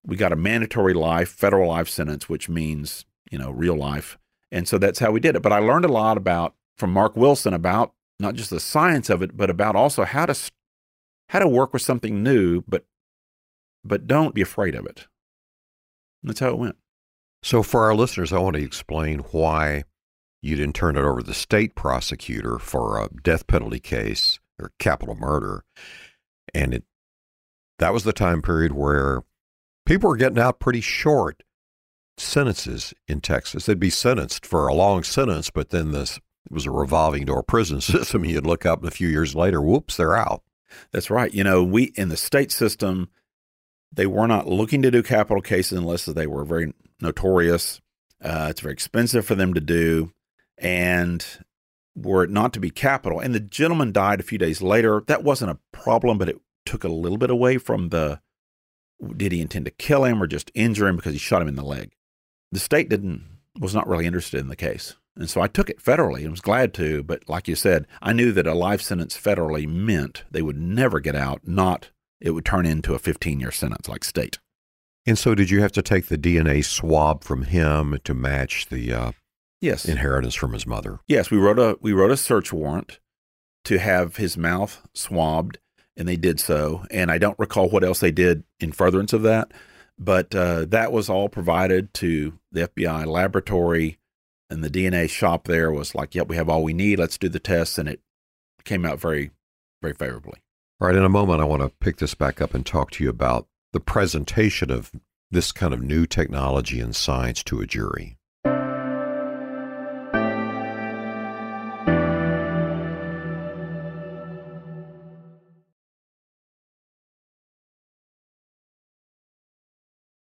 We 0.04 0.16
got 0.16 0.32
a 0.32 0.36
mandatory 0.36 0.94
life, 0.94 1.28
federal 1.28 1.68
life 1.68 1.88
sentence, 1.88 2.28
which 2.28 2.48
means, 2.48 3.04
you 3.30 3.38
know, 3.38 3.50
real 3.50 3.76
life. 3.76 4.18
And 4.50 4.66
so 4.66 4.78
that's 4.78 4.98
how 4.98 5.10
we 5.10 5.20
did 5.20 5.36
it. 5.36 5.42
But 5.42 5.52
I 5.52 5.58
learned 5.58 5.84
a 5.84 5.92
lot 5.92 6.16
about 6.16 6.54
from 6.76 6.92
Mark 6.92 7.16
Wilson 7.16 7.54
about 7.54 7.92
not 8.20 8.34
just 8.34 8.50
the 8.50 8.60
science 8.60 9.10
of 9.10 9.22
it, 9.22 9.36
but 9.36 9.50
about 9.50 9.76
also 9.76 10.04
how 10.04 10.26
to 10.26 10.34
how 11.28 11.38
to 11.38 11.48
work 11.48 11.72
with 11.72 11.82
something 11.82 12.22
new, 12.22 12.62
but 12.66 12.84
but 13.84 14.06
don't 14.06 14.34
be 14.34 14.42
afraid 14.42 14.74
of 14.74 14.86
it. 14.86 15.06
And 16.22 16.30
that's 16.30 16.40
how 16.40 16.48
it 16.48 16.58
went. 16.58 16.76
So 17.42 17.62
for 17.62 17.84
our 17.84 17.94
listeners, 17.94 18.32
I 18.32 18.38
want 18.38 18.56
to 18.56 18.62
explain 18.62 19.20
why 19.30 19.84
you 20.42 20.56
didn't 20.56 20.74
turn 20.74 20.96
it 20.96 21.04
over 21.04 21.20
to 21.20 21.26
the 21.26 21.34
state 21.34 21.74
prosecutor 21.74 22.58
for 22.58 23.00
a 23.00 23.08
death 23.22 23.46
penalty 23.46 23.80
case 23.80 24.40
or 24.60 24.72
capital 24.78 25.14
murder. 25.14 25.64
And 26.54 26.74
it 26.74 26.84
that 27.78 27.92
was 27.92 28.04
the 28.04 28.12
time 28.12 28.42
period 28.42 28.72
where 28.72 29.22
people 29.86 30.10
were 30.10 30.16
getting 30.16 30.38
out 30.38 30.58
pretty 30.58 30.80
short 30.80 31.42
sentences 32.18 32.94
in 33.06 33.20
Texas. 33.20 33.66
They'd 33.66 33.80
be 33.80 33.90
sentenced 33.90 34.46
for 34.46 34.66
a 34.66 34.74
long 34.74 35.02
sentence, 35.02 35.50
but 35.50 35.70
then 35.70 35.92
this 35.92 36.16
it 36.16 36.52
was 36.52 36.66
a 36.66 36.70
revolving 36.70 37.24
door 37.24 37.42
prison 37.42 37.80
system. 37.82 38.24
You'd 38.24 38.46
look 38.46 38.66
up 38.66 38.84
a 38.84 38.90
few 38.90 39.08
years 39.08 39.34
later, 39.34 39.60
whoops, 39.60 39.96
they're 39.96 40.16
out. 40.16 40.42
That's 40.92 41.10
right. 41.10 41.32
You 41.32 41.44
know, 41.44 41.64
we 41.64 41.92
in 41.96 42.08
the 42.08 42.16
state 42.16 42.52
system, 42.52 43.08
they 43.92 44.06
were 44.06 44.26
not 44.26 44.46
looking 44.46 44.82
to 44.82 44.90
do 44.90 45.02
capital 45.02 45.42
cases 45.42 45.78
unless 45.78 46.04
they 46.04 46.26
were 46.26 46.44
very 46.44 46.72
notorious. 47.00 47.80
Uh, 48.22 48.48
it's 48.50 48.60
very 48.60 48.72
expensive 48.72 49.24
for 49.24 49.34
them 49.34 49.54
to 49.54 49.60
do 49.60 50.12
and 50.58 51.24
were 51.94 52.24
it 52.24 52.30
not 52.30 52.52
to 52.52 52.60
be 52.60 52.70
capital, 52.70 53.20
and 53.20 53.34
the 53.34 53.40
gentleman 53.40 53.92
died 53.92 54.20
a 54.20 54.24
few 54.24 54.38
days 54.38 54.62
later, 54.62 55.02
that 55.06 55.24
wasn't 55.24 55.50
a 55.50 55.58
problem, 55.72 56.18
but 56.18 56.28
it 56.28 56.40
took 56.64 56.84
a 56.84 56.88
little 56.88 57.18
bit 57.18 57.30
away 57.30 57.58
from 57.58 57.88
the 57.88 58.20
did 59.16 59.30
he 59.30 59.40
intend 59.40 59.64
to 59.64 59.70
kill 59.70 60.04
him 60.04 60.20
or 60.22 60.26
just 60.26 60.50
injure 60.54 60.88
him 60.88 60.96
because 60.96 61.12
he 61.12 61.18
shot 61.18 61.40
him 61.40 61.48
in 61.48 61.54
the 61.54 61.64
leg? 61.64 61.92
The 62.52 62.58
state 62.58 62.88
didn't 62.88 63.24
was 63.58 63.74
not 63.74 63.88
really 63.88 64.06
interested 64.06 64.40
in 64.40 64.48
the 64.48 64.56
case. 64.56 64.94
And 65.16 65.28
so 65.28 65.40
I 65.40 65.48
took 65.48 65.68
it 65.68 65.82
federally 65.82 66.20
and 66.20 66.30
was 66.30 66.40
glad 66.40 66.72
to, 66.74 67.02
but 67.02 67.28
like 67.28 67.48
you 67.48 67.56
said, 67.56 67.86
I 68.00 68.12
knew 68.12 68.30
that 68.32 68.46
a 68.46 68.54
life 68.54 68.80
sentence 68.80 69.18
federally 69.18 69.66
meant 69.66 70.22
they 70.30 70.42
would 70.42 70.56
never 70.56 71.00
get 71.00 71.16
out, 71.16 71.40
not 71.44 71.90
it 72.20 72.30
would 72.30 72.44
turn 72.44 72.66
into 72.66 72.94
a 72.94 72.98
15 73.00 73.40
year 73.40 73.50
sentence 73.50 73.88
like 73.88 74.04
state. 74.04 74.38
And 75.06 75.18
so 75.18 75.34
did 75.34 75.50
you 75.50 75.60
have 75.60 75.72
to 75.72 75.82
take 75.82 76.06
the 76.06 76.18
DNA 76.18 76.64
swab 76.64 77.24
from 77.24 77.44
him 77.44 77.98
to 78.04 78.14
match 78.14 78.66
the 78.68 78.92
uh, 78.92 79.12
Yes. 79.60 79.86
Inheritance 79.86 80.34
from 80.34 80.52
his 80.52 80.66
mother. 80.66 81.00
Yes, 81.08 81.30
we 81.30 81.38
wrote 81.38 81.58
a 81.58 81.76
we 81.80 81.92
wrote 81.92 82.12
a 82.12 82.16
search 82.16 82.52
warrant 82.52 83.00
to 83.64 83.78
have 83.78 84.16
his 84.16 84.36
mouth 84.36 84.86
swabbed, 84.94 85.58
and 85.96 86.06
they 86.06 86.16
did 86.16 86.38
so. 86.38 86.84
And 86.90 87.10
I 87.10 87.18
don't 87.18 87.38
recall 87.38 87.68
what 87.68 87.82
else 87.82 87.98
they 87.98 88.12
did 88.12 88.44
in 88.60 88.70
furtherance 88.70 89.12
of 89.12 89.22
that, 89.22 89.50
but 89.98 90.34
uh, 90.34 90.64
that 90.66 90.92
was 90.92 91.08
all 91.08 91.28
provided 91.28 91.92
to 91.94 92.38
the 92.52 92.68
FBI 92.68 93.06
laboratory, 93.06 93.98
and 94.50 94.62
the 94.62 94.70
DNA 94.70 95.08
shop 95.08 95.44
there 95.44 95.72
was 95.72 95.94
like, 95.94 96.14
"Yep, 96.14 96.28
we 96.28 96.36
have 96.36 96.48
all 96.48 96.62
we 96.62 96.72
need. 96.72 96.98
Let's 96.98 97.18
do 97.18 97.28
the 97.28 97.40
tests," 97.40 97.78
and 97.78 97.88
it 97.88 98.00
came 98.64 98.84
out 98.84 99.00
very, 99.00 99.30
very 99.82 99.94
favorably. 99.94 100.40
All 100.80 100.86
right. 100.86 100.96
In 100.96 101.04
a 101.04 101.08
moment, 101.08 101.40
I 101.40 101.44
want 101.44 101.62
to 101.62 101.72
pick 101.80 101.96
this 101.96 102.14
back 102.14 102.40
up 102.40 102.54
and 102.54 102.64
talk 102.64 102.90
to 102.92 103.04
you 103.04 103.10
about 103.10 103.48
the 103.72 103.80
presentation 103.80 104.70
of 104.70 104.92
this 105.30 105.52
kind 105.52 105.74
of 105.74 105.82
new 105.82 106.06
technology 106.06 106.80
and 106.80 106.94
science 106.94 107.42
to 107.44 107.60
a 107.60 107.66
jury. 107.66 108.17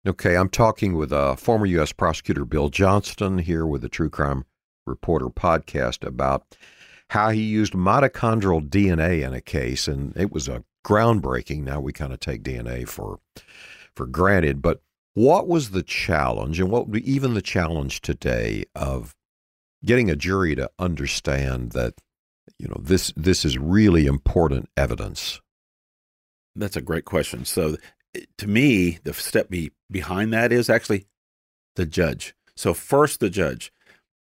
Okay, 0.07 0.37
I'm 0.37 0.49
talking 0.49 0.95
with 0.95 1.11
uh, 1.11 1.35
former 1.35 1.65
U.S. 1.65 1.91
Prosecutor 1.91 2.45
Bill 2.45 2.69
Johnston 2.69 3.39
here 3.39 3.65
with 3.65 3.81
the 3.81 3.89
True 3.89 4.09
Crime 4.11 4.45
Reporter 4.85 5.29
podcast 5.29 6.05
about 6.05 6.55
how 7.09 7.31
he 7.31 7.41
used 7.41 7.73
mitochondrial 7.73 8.69
DNA 8.69 9.25
in 9.25 9.33
a 9.33 9.41
case, 9.41 9.87
and 9.87 10.15
it 10.15 10.31
was 10.31 10.47
a 10.47 10.63
groundbreaking. 10.85 11.63
Now 11.63 11.79
we 11.79 11.91
kind 11.91 12.13
of 12.13 12.19
take 12.19 12.43
DNA 12.43 12.87
for 12.87 13.19
for 13.95 14.05
granted, 14.05 14.61
but 14.61 14.79
what 15.15 15.47
was 15.47 15.71
the 15.71 15.81
challenge, 15.81 16.59
and 16.59 16.69
what 16.69 16.87
would 16.87 17.01
be 17.01 17.11
even 17.11 17.33
the 17.33 17.41
challenge 17.41 18.01
today 18.01 18.65
of 18.75 19.15
getting 19.83 20.11
a 20.11 20.15
jury 20.15 20.53
to 20.53 20.69
understand 20.77 21.71
that 21.71 21.95
you 22.59 22.67
know 22.67 22.79
this 22.79 23.11
this 23.17 23.43
is 23.43 23.57
really 23.57 24.05
important 24.05 24.69
evidence? 24.77 25.41
That's 26.55 26.77
a 26.77 26.81
great 26.81 27.05
question. 27.05 27.43
So, 27.43 27.77
to 28.37 28.47
me, 28.47 28.99
the 29.03 29.13
step 29.13 29.49
be, 29.49 29.71
behind 29.89 30.33
that 30.33 30.51
is 30.51 30.69
actually 30.69 31.07
the 31.75 31.85
judge. 31.85 32.35
So, 32.55 32.73
first, 32.73 33.19
the 33.19 33.29
judge, 33.29 33.71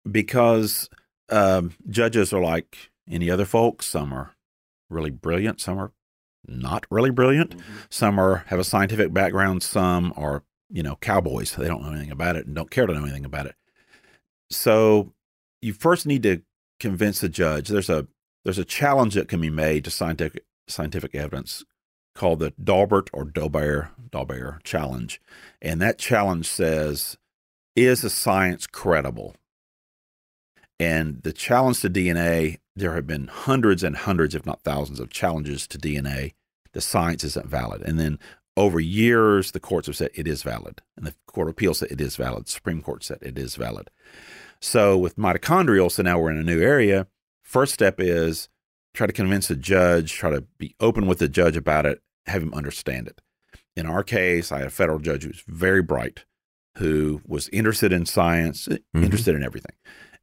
because 0.09 0.89
um, 1.29 1.73
judges 1.89 2.33
are 2.33 2.41
like 2.41 2.91
any 3.09 3.29
other 3.29 3.45
folks. 3.45 3.85
Some 3.85 4.13
are 4.13 4.35
really 4.89 5.11
brilliant, 5.11 5.61
some 5.61 5.79
are 5.79 5.91
not 6.47 6.85
really 6.89 7.09
brilliant. 7.09 7.57
Mm-hmm. 7.57 7.73
Some 7.89 8.19
are 8.19 8.37
have 8.47 8.59
a 8.59 8.63
scientific 8.63 9.13
background. 9.13 9.63
Some 9.63 10.13
are 10.15 10.43
you 10.69 10.83
know 10.83 10.95
cowboys. 10.97 11.55
They 11.55 11.67
don't 11.67 11.83
know 11.83 11.91
anything 11.91 12.11
about 12.11 12.35
it 12.35 12.45
and 12.45 12.55
don't 12.55 12.71
care 12.71 12.85
to 12.85 12.93
know 12.93 13.03
anything 13.03 13.25
about 13.25 13.47
it. 13.47 13.55
So 14.49 15.13
you 15.61 15.73
first 15.73 16.05
need 16.05 16.23
to 16.23 16.41
convince 16.79 17.21
the 17.21 17.29
judge. 17.29 17.69
There's 17.69 17.89
a 17.89 18.07
there's 18.43 18.59
a 18.59 18.65
challenge 18.65 19.15
that 19.15 19.27
can 19.27 19.41
be 19.41 19.49
made 19.49 19.83
to 19.85 19.91
scientific 19.91 20.43
scientific 20.67 21.13
evidence 21.15 21.63
called 22.15 22.39
the 22.39 22.51
Daubert 22.51 23.09
or 23.13 23.25
Daubert 23.25 23.89
Daubert 24.09 24.63
challenge, 24.63 25.21
and 25.61 25.81
that 25.81 25.99
challenge 25.99 26.47
says, 26.47 27.17
is 27.75 28.01
the 28.01 28.09
science 28.09 28.67
credible? 28.67 29.35
And 30.79 31.21
the 31.23 31.33
challenge 31.33 31.81
to 31.81 31.89
DNA, 31.89 32.59
there 32.75 32.95
have 32.95 33.07
been 33.07 33.27
hundreds 33.27 33.83
and 33.83 33.95
hundreds, 33.95 34.35
if 34.35 34.45
not 34.45 34.63
thousands, 34.63 34.99
of 34.99 35.09
challenges 35.09 35.67
to 35.67 35.77
DNA. 35.77 36.33
The 36.73 36.81
science 36.81 37.23
isn't 37.23 37.47
valid. 37.47 37.81
And 37.81 37.99
then 37.99 38.19
over 38.57 38.79
years, 38.79 39.51
the 39.51 39.59
courts 39.59 39.87
have 39.87 39.95
said 39.95 40.11
it 40.13 40.27
is 40.27 40.43
valid. 40.43 40.81
And 40.97 41.05
the 41.05 41.15
Court 41.27 41.47
of 41.47 41.53
Appeals 41.53 41.79
said 41.79 41.91
it 41.91 42.01
is 42.01 42.15
valid. 42.15 42.45
The 42.45 42.51
Supreme 42.51 42.81
Court 42.81 43.03
said 43.03 43.19
it 43.21 43.37
is 43.37 43.55
valid. 43.55 43.89
So 44.61 44.97
with 44.97 45.17
mitochondrial, 45.17 45.91
so 45.91 46.03
now 46.03 46.19
we're 46.19 46.31
in 46.31 46.37
a 46.37 46.43
new 46.43 46.61
area. 46.61 47.07
First 47.43 47.73
step 47.73 47.95
is 47.99 48.49
try 48.95 49.07
to 49.07 49.13
convince 49.13 49.47
the 49.47 49.55
judge, 49.55 50.13
try 50.13 50.29
to 50.31 50.41
be 50.57 50.75
open 50.79 51.07
with 51.07 51.19
the 51.19 51.27
judge 51.27 51.55
about 51.57 51.85
it, 51.85 52.01
have 52.25 52.41
him 52.41 52.53
understand 52.53 53.07
it. 53.07 53.21
In 53.75 53.85
our 53.85 54.03
case, 54.03 54.51
I 54.51 54.59
had 54.59 54.67
a 54.67 54.71
federal 54.71 54.99
judge 54.99 55.23
who 55.23 55.29
was 55.29 55.43
very 55.47 55.81
bright, 55.81 56.25
who 56.77 57.21
was 57.27 57.49
interested 57.49 57.91
in 57.91 58.05
science, 58.05 58.67
mm-hmm. 58.67 59.03
interested 59.03 59.35
in 59.35 59.43
everything 59.43 59.75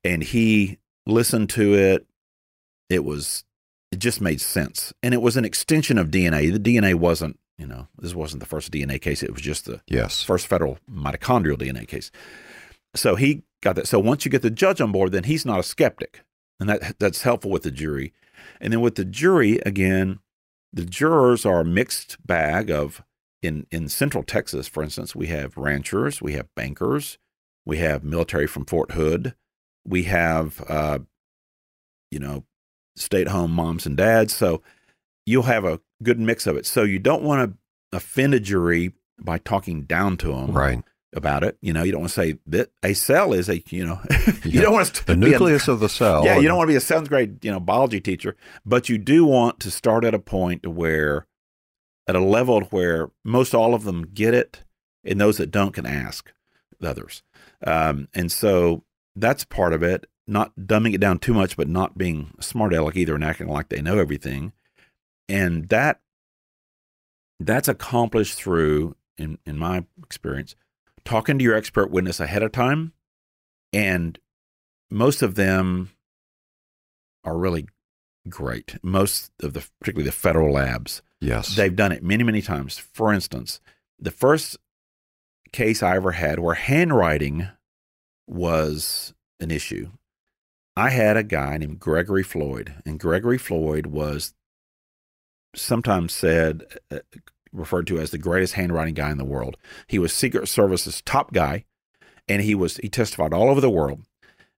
and 0.04 0.22
he 0.22 0.78
listened 1.06 1.50
to 1.50 1.74
it. 1.74 2.06
It 2.88 3.04
was 3.04 3.44
it 3.90 3.98
just 3.98 4.20
made 4.20 4.40
sense, 4.40 4.92
and 5.02 5.14
it 5.14 5.22
was 5.22 5.36
an 5.36 5.44
extension 5.44 5.98
of 5.98 6.08
DNA. 6.08 6.52
The 6.52 6.58
DNA 6.58 6.94
wasn't 6.94 7.38
you 7.58 7.66
know 7.66 7.88
this 7.98 8.14
wasn't 8.14 8.40
the 8.40 8.48
first 8.48 8.70
DNA 8.72 9.00
case. 9.00 9.22
It 9.22 9.32
was 9.32 9.42
just 9.42 9.66
the 9.66 9.80
yes 9.86 10.22
first 10.22 10.46
federal 10.46 10.78
mitochondrial 10.90 11.58
DNA 11.58 11.86
case. 11.86 12.10
So 12.94 13.14
he 13.14 13.42
got 13.62 13.76
that. 13.76 13.88
So 13.88 13.98
once 13.98 14.24
you 14.24 14.30
get 14.30 14.42
the 14.42 14.50
judge 14.50 14.80
on 14.80 14.92
board, 14.92 15.12
then 15.12 15.24
he's 15.24 15.46
not 15.46 15.60
a 15.60 15.62
skeptic, 15.62 16.24
and 16.60 16.68
that 16.68 16.98
that's 16.98 17.22
helpful 17.22 17.50
with 17.50 17.62
the 17.62 17.70
jury. 17.70 18.12
And 18.60 18.72
then 18.72 18.80
with 18.80 18.94
the 18.96 19.04
jury, 19.04 19.58
again, 19.66 20.20
the 20.72 20.84
jurors 20.84 21.44
are 21.44 21.60
a 21.60 21.64
mixed 21.64 22.24
bag 22.26 22.70
of 22.70 23.02
in 23.42 23.66
in 23.70 23.88
Central 23.88 24.22
Texas, 24.22 24.68
for 24.68 24.82
instance, 24.82 25.16
we 25.16 25.26
have 25.26 25.56
ranchers, 25.56 26.22
we 26.22 26.34
have 26.34 26.54
bankers, 26.54 27.18
we 27.66 27.78
have 27.78 28.04
military 28.04 28.46
from 28.46 28.64
Fort 28.64 28.92
Hood, 28.92 29.34
we 29.84 30.04
have, 30.04 30.64
uh, 30.68 31.00
you 32.10 32.18
know, 32.18 32.44
stay 32.96 33.22
at 33.22 33.28
home 33.28 33.50
moms 33.50 33.84
and 33.84 33.96
dads. 33.96 34.34
So 34.34 34.62
you'll 35.26 35.42
have 35.44 35.64
a 35.64 35.80
good 36.02 36.20
mix 36.20 36.46
of 36.46 36.56
it. 36.56 36.66
So 36.66 36.84
you 36.84 36.98
don't 36.98 37.22
want 37.22 37.50
to 37.50 37.96
offend 37.96 38.34
a 38.34 38.40
jury 38.40 38.92
by 39.20 39.38
talking 39.38 39.82
down 39.82 40.16
to 40.18 40.28
them. 40.28 40.52
Right. 40.52 40.82
About 41.14 41.44
it, 41.44 41.58
you 41.60 41.74
know, 41.74 41.82
you 41.82 41.92
don't 41.92 42.00
want 42.00 42.12
to 42.12 42.20
say 42.20 42.38
that 42.46 42.70
a 42.82 42.94
cell 42.94 43.34
is 43.34 43.50
a, 43.50 43.62
you 43.68 43.84
know, 43.84 44.00
you 44.44 44.52
yeah. 44.52 44.62
don't 44.62 44.72
want 44.72 44.94
to 44.94 45.06
the 45.06 45.14
nucleus 45.14 45.68
a, 45.68 45.72
of 45.72 45.80
the 45.80 45.88
cell. 45.90 46.24
Yeah, 46.24 46.38
you 46.38 46.48
don't 46.48 46.56
want 46.56 46.68
to 46.68 46.72
be 46.72 46.76
a 46.76 46.80
seventh 46.80 47.10
grade, 47.10 47.44
you 47.44 47.50
know, 47.50 47.60
biology 47.60 48.00
teacher, 48.00 48.34
but 48.64 48.88
you 48.88 48.96
do 48.96 49.26
want 49.26 49.60
to 49.60 49.70
start 49.70 50.04
at 50.04 50.14
a 50.14 50.18
point 50.18 50.66
where, 50.66 51.26
at 52.08 52.16
a 52.16 52.20
level 52.20 52.62
where 52.70 53.10
most 53.24 53.54
all 53.54 53.74
of 53.74 53.84
them 53.84 54.06
get 54.06 54.32
it, 54.32 54.64
and 55.04 55.20
those 55.20 55.36
that 55.36 55.50
don't 55.50 55.72
can 55.72 55.84
ask 55.84 56.32
the 56.80 56.88
others. 56.88 57.22
Um, 57.66 58.08
and 58.14 58.32
so 58.32 58.84
that's 59.14 59.44
part 59.44 59.72
of 59.72 59.82
it. 59.82 60.06
Not 60.26 60.52
dumbing 60.56 60.94
it 60.94 61.00
down 61.00 61.18
too 61.18 61.34
much, 61.34 61.56
but 61.56 61.68
not 61.68 61.98
being 61.98 62.32
smart 62.40 62.72
aleck 62.72 62.96
either 62.96 63.14
and 63.14 63.24
acting 63.24 63.48
like 63.48 63.68
they 63.68 63.82
know 63.82 63.98
everything. 63.98 64.52
And 65.28 65.68
that 65.68 66.00
that's 67.40 67.68
accomplished 67.68 68.34
through, 68.34 68.96
in, 69.18 69.38
in 69.44 69.58
my 69.58 69.84
experience, 70.02 70.54
talking 71.04 71.38
to 71.38 71.44
your 71.44 71.54
expert 71.54 71.90
witness 71.90 72.20
ahead 72.20 72.42
of 72.42 72.52
time. 72.52 72.92
And 73.72 74.18
most 74.90 75.22
of 75.22 75.34
them 75.34 75.90
are 77.24 77.36
really 77.36 77.66
great. 78.28 78.76
Most 78.82 79.32
of 79.42 79.54
the, 79.54 79.66
particularly 79.80 80.06
the 80.06 80.12
federal 80.12 80.52
labs, 80.52 81.02
yes, 81.20 81.56
they've 81.56 81.74
done 81.74 81.92
it 81.92 82.02
many, 82.02 82.24
many 82.24 82.42
times. 82.42 82.78
For 82.78 83.12
instance, 83.12 83.60
the 83.98 84.10
first 84.10 84.56
case 85.52 85.82
I 85.82 85.96
ever 85.96 86.12
had 86.12 86.38
where 86.38 86.54
handwriting 86.54 87.48
was 88.26 89.14
an 89.40 89.50
issue. 89.50 89.90
I 90.76 90.90
had 90.90 91.16
a 91.16 91.22
guy 91.22 91.58
named 91.58 91.80
Gregory 91.80 92.22
Floyd, 92.22 92.74
and 92.86 92.98
Gregory 92.98 93.38
Floyd 93.38 93.86
was 93.86 94.34
sometimes 95.54 96.14
said, 96.14 96.64
uh, 96.90 97.00
referred 97.52 97.86
to 97.88 97.98
as 97.98 98.10
the 98.10 98.18
greatest 98.18 98.54
handwriting 98.54 98.94
guy 98.94 99.10
in 99.10 99.18
the 99.18 99.24
world. 99.24 99.56
He 99.86 99.98
was 99.98 100.12
Secret 100.12 100.48
Service's 100.48 101.02
top 101.02 101.32
guy, 101.32 101.64
and 102.28 102.42
he 102.42 102.54
was 102.54 102.78
he 102.78 102.88
testified 102.88 103.32
all 103.32 103.50
over 103.50 103.60
the 103.60 103.70
world. 103.70 104.02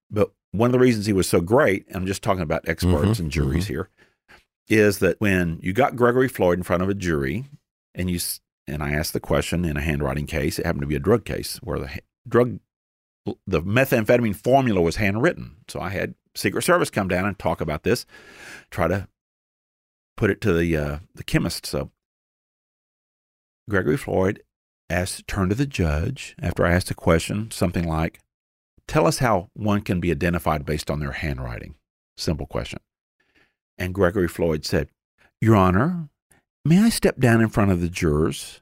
But 0.09 0.31
one 0.51 0.67
of 0.67 0.71
the 0.71 0.79
reasons 0.79 1.05
he 1.05 1.13
was 1.13 1.27
so 1.27 1.41
great, 1.41 1.85
I'm 1.93 2.05
just 2.05 2.23
talking 2.23 2.43
about 2.43 2.67
experts 2.67 3.05
mm-hmm, 3.11 3.23
and 3.23 3.31
juries 3.31 3.65
mm-hmm. 3.65 3.73
here, 3.73 3.89
is 4.67 4.99
that 4.99 5.19
when 5.19 5.59
you 5.61 5.73
got 5.73 5.95
Gregory 5.95 6.27
Floyd 6.27 6.57
in 6.59 6.63
front 6.63 6.83
of 6.83 6.89
a 6.89 6.93
jury, 6.93 7.45
and 7.93 8.09
you 8.09 8.19
and 8.67 8.81
I 8.81 8.91
asked 8.91 9.13
the 9.13 9.19
question 9.19 9.65
in 9.65 9.77
a 9.77 9.81
handwriting 9.81 10.25
case, 10.25 10.57
it 10.57 10.65
happened 10.65 10.81
to 10.81 10.87
be 10.87 10.95
a 10.95 10.99
drug 10.99 11.25
case 11.25 11.57
where 11.57 11.79
the 11.79 11.89
drug 12.27 12.59
the 13.47 13.61
methamphetamine 13.61 14.35
formula 14.35 14.81
was 14.81 14.97
handwritten. 14.97 15.57
So 15.67 15.79
I 15.79 15.89
had 15.89 16.15
Secret 16.35 16.63
Service 16.63 16.89
come 16.89 17.07
down 17.07 17.25
and 17.25 17.37
talk 17.37 17.59
about 17.59 17.83
this, 17.83 18.05
try 18.69 18.87
to 18.87 19.07
put 20.15 20.29
it 20.29 20.41
to 20.41 20.53
the 20.53 20.77
uh, 20.77 20.99
the 21.15 21.23
chemist. 21.23 21.65
So 21.65 21.91
Gregory 23.69 23.97
Floyd 23.97 24.43
asked, 24.89 25.27
turned 25.27 25.49
to 25.49 25.55
the 25.55 25.65
judge 25.65 26.35
after 26.41 26.65
I 26.65 26.73
asked 26.73 26.91
a 26.91 26.95
question, 26.95 27.49
something 27.51 27.87
like, 27.87 28.19
"Tell 28.87 29.07
us 29.07 29.19
how 29.19 29.49
one 29.53 29.81
can 29.81 29.99
be 29.99 30.11
identified 30.11 30.65
based 30.65 30.91
on 30.91 30.99
their 30.99 31.13
handwriting." 31.13 31.75
Simple 32.17 32.45
question. 32.45 32.79
And 33.77 33.93
Gregory 33.93 34.27
Floyd 34.27 34.65
said, 34.65 34.89
"Your 35.41 35.55
Honor, 35.55 36.09
may 36.63 36.79
I 36.79 36.89
step 36.89 37.19
down 37.19 37.41
in 37.41 37.49
front 37.49 37.71
of 37.71 37.81
the 37.81 37.89
jurors?" 37.89 38.61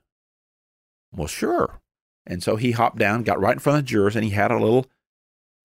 Well, 1.11 1.27
sure. 1.27 1.81
And 2.25 2.41
so 2.41 2.55
he 2.55 2.71
hopped 2.71 2.97
down, 2.97 3.23
got 3.23 3.39
right 3.39 3.53
in 3.53 3.59
front 3.59 3.79
of 3.79 3.85
the 3.85 3.89
jurors, 3.89 4.15
and 4.15 4.23
he 4.23 4.31
had 4.31 4.51
a 4.51 4.57
little 4.57 4.87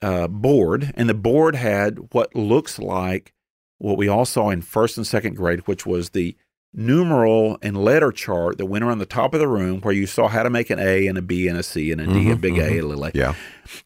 uh, 0.02 0.28
board. 0.28 0.92
And 0.94 1.08
the 1.08 1.14
board 1.14 1.54
had 1.54 2.12
what 2.12 2.34
looks 2.34 2.78
like 2.78 3.32
what 3.78 3.96
we 3.96 4.08
all 4.08 4.24
saw 4.24 4.50
in 4.50 4.60
first 4.60 4.96
and 4.96 5.06
second 5.06 5.36
grade, 5.36 5.60
which 5.60 5.86
was 5.86 6.10
the 6.10 6.36
numeral 6.72 7.58
and 7.62 7.76
letter 7.76 8.12
chart 8.12 8.58
that 8.58 8.66
went 8.66 8.84
around 8.84 8.98
the 8.98 9.06
top 9.06 9.34
of 9.34 9.40
the 9.40 9.48
room 9.48 9.80
where 9.80 9.94
you 9.94 10.06
saw 10.06 10.28
how 10.28 10.42
to 10.42 10.50
make 10.50 10.70
an 10.70 10.78
A 10.78 11.06
and 11.06 11.16
a 11.16 11.22
B 11.22 11.48
and 11.48 11.58
a 11.58 11.62
C 11.62 11.90
and 11.92 12.00
a 12.00 12.06
D, 12.06 12.12
mm-hmm, 12.12 12.30
a 12.32 12.36
big 12.36 12.54
mm-hmm. 12.54 12.74
A, 12.74 12.78
a 12.78 12.82
little 12.82 13.04
A. 13.04 13.10
Yeah. 13.14 13.34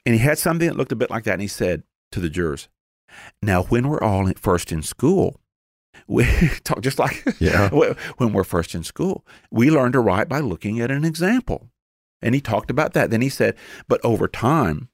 And 0.05 0.15
he 0.15 0.21
had 0.21 0.39
something 0.39 0.69
that 0.69 0.77
looked 0.77 0.93
a 0.93 0.97
bit 0.97 1.11
like 1.11 1.25
that. 1.25 1.35
And 1.35 1.43
he 1.43 1.49
said 1.49 1.85
to 2.11 2.21
the 2.21 2.29
jurors, 2.29 2.69
Now, 3.41 3.63
when 3.65 3.89
we're 3.89 4.03
all 4.03 4.31
first 4.37 4.73
in 4.73 4.83
school, 4.83 5.41
we 6.07 6.25
talk 6.65 6.81
just 6.81 6.99
like 6.99 7.25
yeah. 7.39 7.69
when 8.17 8.33
we're 8.33 8.45
first 8.45 8.75
in 8.75 8.83
school, 8.83 9.25
we 9.51 9.71
learn 9.71 9.93
to 9.93 10.01
write 10.01 10.29
by 10.29 10.41
looking 10.41 10.81
at 10.81 10.91
an 10.91 11.05
example. 11.05 11.69
And 12.21 12.35
he 12.35 12.41
talked 12.41 12.71
about 12.71 12.93
that. 12.93 13.11
Then 13.11 13.21
he 13.21 13.29
said, 13.29 13.57
but 13.89 14.01
over 14.05 14.29
time, 14.29 14.89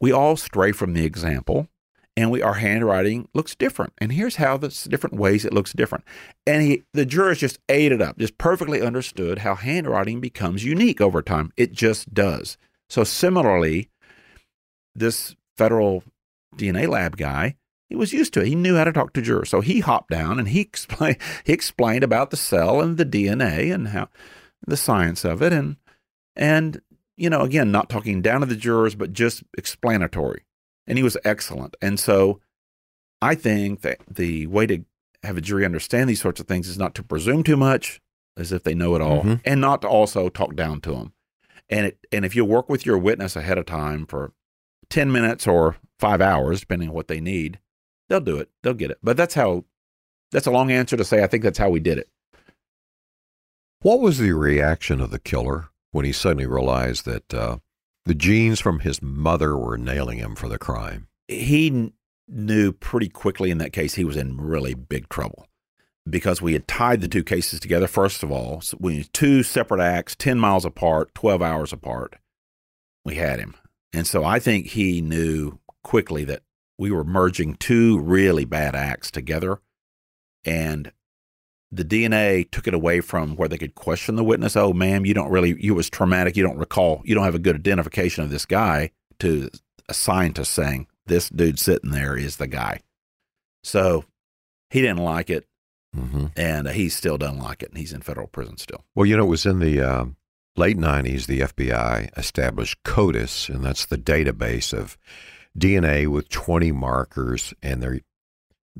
we 0.00 0.12
all 0.12 0.36
stray 0.36 0.72
from 0.72 0.92
the 0.92 1.04
example 1.04 1.68
and 2.16 2.30
we 2.30 2.42
our 2.42 2.54
handwriting 2.54 3.28
looks 3.34 3.54
different. 3.54 3.92
And 3.98 4.12
here's 4.12 4.36
how 4.36 4.56
the 4.56 4.68
different 4.88 5.16
ways 5.16 5.44
it 5.44 5.52
looks 5.52 5.72
different. 5.72 6.04
And 6.46 6.62
he 6.62 6.82
the 6.92 7.06
jurors 7.06 7.38
just 7.38 7.58
ate 7.68 7.92
it 7.92 8.00
up, 8.00 8.18
just 8.18 8.38
perfectly 8.38 8.80
understood 8.80 9.38
how 9.38 9.54
handwriting 9.54 10.20
becomes 10.20 10.64
unique 10.64 11.00
over 11.00 11.22
time. 11.22 11.52
It 11.56 11.72
just 11.72 12.14
does. 12.14 12.56
So 12.88 13.04
similarly, 13.04 13.90
this 14.94 15.34
federal 15.56 16.04
DNA 16.56 16.88
lab 16.88 17.16
guy, 17.16 17.56
he 17.88 17.96
was 17.96 18.12
used 18.12 18.32
to 18.34 18.40
it. 18.40 18.46
He 18.46 18.54
knew 18.54 18.76
how 18.76 18.84
to 18.84 18.92
talk 18.92 19.12
to 19.14 19.22
jurors. 19.22 19.50
So 19.50 19.60
he 19.60 19.80
hopped 19.80 20.10
down 20.10 20.38
and 20.38 20.48
he 20.48 20.60
explained 20.60 21.18
he 21.44 21.52
explained 21.52 22.04
about 22.04 22.30
the 22.30 22.36
cell 22.36 22.80
and 22.80 22.96
the 22.96 23.06
DNA 23.06 23.74
and 23.74 23.88
how 23.88 24.08
the 24.66 24.76
science 24.76 25.24
of 25.24 25.42
it 25.42 25.52
and 25.52 25.76
and 26.36 26.80
you 27.16 27.30
know, 27.30 27.42
again, 27.42 27.70
not 27.70 27.88
talking 27.88 28.22
down 28.22 28.40
to 28.40 28.46
the 28.46 28.56
jurors, 28.56 28.96
but 28.96 29.12
just 29.12 29.44
explanatory. 29.56 30.42
And 30.86 30.98
he 30.98 31.04
was 31.04 31.16
excellent. 31.24 31.76
And 31.80 31.98
so 31.98 32.40
I 33.22 33.34
think 33.34 33.80
that 33.82 33.98
the 34.08 34.46
way 34.48 34.66
to 34.66 34.84
have 35.22 35.36
a 35.36 35.40
jury 35.40 35.64
understand 35.64 36.08
these 36.10 36.20
sorts 36.20 36.40
of 36.40 36.46
things 36.46 36.68
is 36.68 36.78
not 36.78 36.94
to 36.96 37.02
presume 37.02 37.42
too 37.42 37.56
much 37.56 38.00
as 38.36 38.52
if 38.52 38.62
they 38.64 38.74
know 38.74 38.94
it 38.94 39.00
all 39.00 39.22
Mhm. 39.22 39.40
and 39.44 39.60
not 39.60 39.80
to 39.82 39.88
also 39.88 40.28
talk 40.28 40.54
down 40.56 40.80
to 40.82 40.92
them. 40.92 41.12
And 41.70 41.86
it, 41.86 42.06
and 42.12 42.24
if 42.24 42.36
you 42.36 42.44
work 42.44 42.68
with 42.68 42.84
your 42.84 42.98
witness 42.98 43.36
ahead 43.36 43.56
of 43.56 43.64
time 43.64 44.04
for 44.06 44.32
10 44.90 45.10
minutes 45.10 45.46
or 45.46 45.76
5 45.98 46.20
hours 46.20 46.60
depending 46.60 46.90
on 46.90 46.94
what 46.94 47.08
they 47.08 47.20
need, 47.20 47.58
they'll 48.08 48.20
do 48.20 48.36
it. 48.36 48.50
They'll 48.62 48.74
get 48.74 48.90
it. 48.90 48.98
But 49.02 49.16
that's 49.16 49.34
how 49.34 49.64
that's 50.30 50.46
a 50.46 50.50
long 50.50 50.70
answer 50.70 50.96
to 50.96 51.04
say 51.04 51.22
I 51.22 51.26
think 51.28 51.42
that's 51.44 51.58
how 51.58 51.70
we 51.70 51.80
did 51.80 51.96
it. 51.96 52.10
What 53.80 54.00
was 54.00 54.18
the 54.18 54.32
reaction 54.32 55.00
of 55.00 55.10
the 55.10 55.18
killer 55.18 55.68
when 55.92 56.04
he 56.04 56.12
suddenly 56.12 56.46
realized 56.46 57.04
that 57.04 57.32
uh, 57.32 57.58
the 58.04 58.14
genes 58.14 58.60
from 58.60 58.80
his 58.80 59.00
mother 59.02 59.56
were 59.56 59.78
nailing 59.78 60.18
him 60.18 60.34
for 60.34 60.48
the 60.48 60.58
crime? 60.58 61.08
he 61.28 61.70
kn- 61.70 61.92
knew 62.28 62.72
pretty 62.72 63.08
quickly 63.08 63.50
in 63.50 63.58
that 63.58 63.72
case 63.72 63.94
he 63.94 64.04
was 64.04 64.16
in 64.16 64.36
really 64.36 64.74
big 64.74 65.08
trouble 65.08 65.46
because 66.08 66.42
we 66.42 66.52
had 66.52 66.68
tied 66.68 67.00
the 67.00 67.08
two 67.08 67.24
cases 67.24 67.60
together. 67.60 67.86
First 67.86 68.22
of 68.22 68.30
all, 68.30 68.60
so 68.60 68.76
we 68.80 69.04
two 69.04 69.42
separate 69.42 69.80
acts, 69.80 70.14
ten 70.14 70.38
miles 70.38 70.64
apart, 70.64 71.14
twelve 71.14 71.42
hours 71.42 71.72
apart. 71.72 72.16
We 73.04 73.16
had 73.16 73.38
him, 73.38 73.54
and 73.92 74.06
so 74.06 74.24
I 74.24 74.38
think 74.38 74.68
he 74.68 75.00
knew 75.00 75.58
quickly 75.82 76.24
that 76.24 76.42
we 76.78 76.90
were 76.90 77.04
merging 77.04 77.54
two 77.54 77.98
really 77.98 78.44
bad 78.44 78.74
acts 78.74 79.10
together, 79.10 79.60
and 80.44 80.92
the 81.74 81.84
DNA 81.84 82.50
took 82.50 82.66
it 82.66 82.74
away 82.74 83.00
from 83.00 83.36
where 83.36 83.48
they 83.48 83.58
could 83.58 83.74
question 83.74 84.16
the 84.16 84.24
witness. 84.24 84.56
Oh, 84.56 84.72
ma'am, 84.72 85.04
you 85.04 85.14
don't 85.14 85.30
really, 85.30 85.56
you 85.60 85.74
was 85.74 85.90
traumatic. 85.90 86.36
You 86.36 86.42
don't 86.42 86.58
recall, 86.58 87.02
you 87.04 87.14
don't 87.14 87.24
have 87.24 87.34
a 87.34 87.40
good 87.40 87.56
identification 87.56 88.24
of 88.24 88.30
this 88.30 88.46
guy 88.46 88.90
to 89.20 89.50
a 89.88 89.94
scientist 89.94 90.52
saying 90.52 90.86
this 91.06 91.28
dude 91.28 91.58
sitting 91.58 91.90
there 91.90 92.16
is 92.16 92.36
the 92.36 92.46
guy. 92.46 92.80
So 93.62 94.04
he 94.70 94.80
didn't 94.80 94.98
like 94.98 95.30
it, 95.30 95.46
hmm 95.94 96.26
and 96.36 96.68
he 96.68 96.88
still 96.88 97.18
doesn't 97.18 97.38
like 97.38 97.62
it, 97.62 97.70
and 97.70 97.78
he's 97.78 97.92
in 97.92 98.02
federal 98.02 98.26
prison 98.26 98.56
still. 98.58 98.84
Well, 98.94 99.06
you 99.06 99.16
know, 99.16 99.24
it 99.24 99.28
was 99.28 99.46
in 99.46 99.60
the 99.60 99.80
um 99.80 100.16
late 100.56 100.76
90s, 100.76 101.26
the 101.26 101.40
FBI 101.40 102.16
established 102.16 102.82
CODIS, 102.84 103.48
and 103.48 103.64
that's 103.64 103.86
the 103.86 103.98
database 103.98 104.72
of 104.76 104.96
DNA 105.58 106.06
with 106.06 106.28
20 106.28 106.72
markers. 106.72 107.54
And 107.62 107.82
they're, 107.82 108.00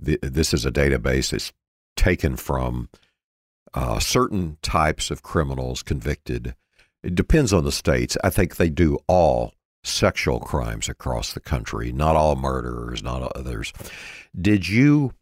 th- 0.04 0.20
this 0.22 0.54
is 0.54 0.64
a 0.64 0.70
database 0.72 1.30
that's 1.30 1.52
taken 1.96 2.36
from 2.36 2.88
uh, 3.74 3.98
certain 3.98 4.58
types 4.62 5.10
of 5.10 5.22
criminals 5.22 5.82
convicted. 5.82 6.54
It 7.02 7.14
depends 7.14 7.52
on 7.52 7.64
the 7.64 7.72
states. 7.72 8.16
I 8.22 8.30
think 8.30 8.56
they 8.56 8.70
do 8.70 8.98
all 9.06 9.52
sexual 9.82 10.40
crimes 10.40 10.88
across 10.88 11.32
the 11.32 11.40
country, 11.40 11.92
not 11.92 12.16
all 12.16 12.36
murderers, 12.36 13.02
not 13.02 13.22
others. 13.36 13.72
Did 14.38 14.68
you 14.68 15.12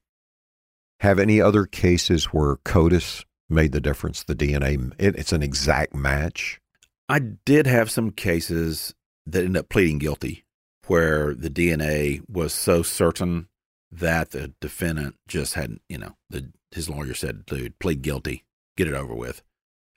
have 1.01 1.19
any 1.19 1.41
other 1.41 1.67
cases 1.67 2.27
where 2.27 2.57
CODIS 2.65 3.25
made 3.51 3.73
the 3.73 3.81
difference? 3.81 4.23
The 4.23 4.37
DNA, 4.37 4.93
it, 4.99 5.17
it's 5.17 5.33
an 5.33 5.43
exact 5.43 5.95
match. 5.95 6.61
I 7.09 7.19
did 7.19 7.67
have 7.67 7.91
some 7.91 8.11
cases 8.13 8.95
that 9.27 9.45
ended 9.45 9.61
up 9.61 9.69
pleading 9.69 9.99
guilty 9.99 10.45
where 10.87 11.35
the 11.35 11.51
DNA 11.51 12.23
was 12.29 12.53
so 12.53 12.83
certain 12.83 13.49
that 13.91 14.31
the 14.31 14.53
defendant 14.61 15.17
just 15.29 15.55
hadn't, 15.55 15.83
you 15.89 15.99
know, 15.99 16.17
the, 16.31 16.51
his 16.75 16.89
lawyer 16.89 17.15
said, 17.15 17.45
dude, 17.47 17.79
plead 17.79 18.03
guilty, 18.03 18.45
get 18.77 18.89
it 18.89 18.95
over 18.95 19.15
with. 19.15 19.43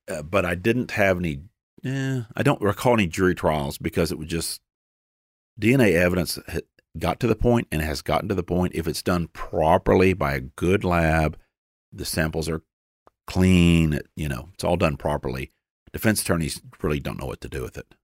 Uh, 0.10 0.22
but 0.22 0.46
I 0.46 0.56
didn't 0.56 0.92
have 0.92 1.18
any, 1.18 1.42
eh, 1.84 2.22
I 2.36 2.44
don't 2.44 2.62
recall 2.62 2.94
any 2.94 3.08
jury 3.08 3.36
trials 3.36 3.78
because 3.78 4.12
it 4.12 4.18
was 4.20 4.28
just 4.28 4.62
DNA 5.60 5.94
evidence 5.94 6.38
got 6.98 7.20
to 7.20 7.28
the 7.28 7.36
point 7.36 7.68
and 7.72 7.82
has 7.82 8.02
gotten 8.02 8.30
to 8.30 8.36
the 8.36 8.44
point. 8.44 8.74
If 8.76 8.88
it's 8.88 9.02
done 9.04 9.28
properly 9.28 10.14
by 10.14 10.34
a 10.36 10.40
good 10.42 10.84
lab, 10.84 11.38
the 11.92 12.06
samples 12.06 12.48
are 12.50 12.62
clean, 13.28 14.00
you 14.16 14.30
know, 14.30 14.50
it's 14.54 14.64
all 14.64 14.78
done 14.78 14.98
properly. 14.98 15.52
Defense 15.94 16.22
attorneys 16.22 16.62
really 16.82 17.00
don't 17.00 17.20
know 17.20 17.26
what 17.26 17.42
to 17.42 17.50
do 17.50 17.62
with 17.64 17.78
it. 17.78 17.96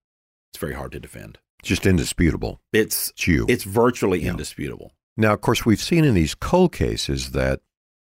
It's 0.54 0.60
very 0.60 0.74
hard 0.74 0.92
to 0.94 1.00
defend. 1.00 1.40
Just 1.62 1.86
indisputable. 1.86 2.60
It's 2.74 3.10
It's 3.10 3.28
you. 3.28 3.46
it's 3.48 3.64
virtually 3.64 4.22
Yeah. 4.24 4.32
indisputable. 4.32 4.94
now, 5.18 5.34
of 5.34 5.42
course, 5.42 5.66
we've 5.66 5.82
seen 5.82 6.04
in 6.06 6.14
these 6.16 6.34
cold 6.34 6.72
cases 6.74 7.32
that 7.32 7.62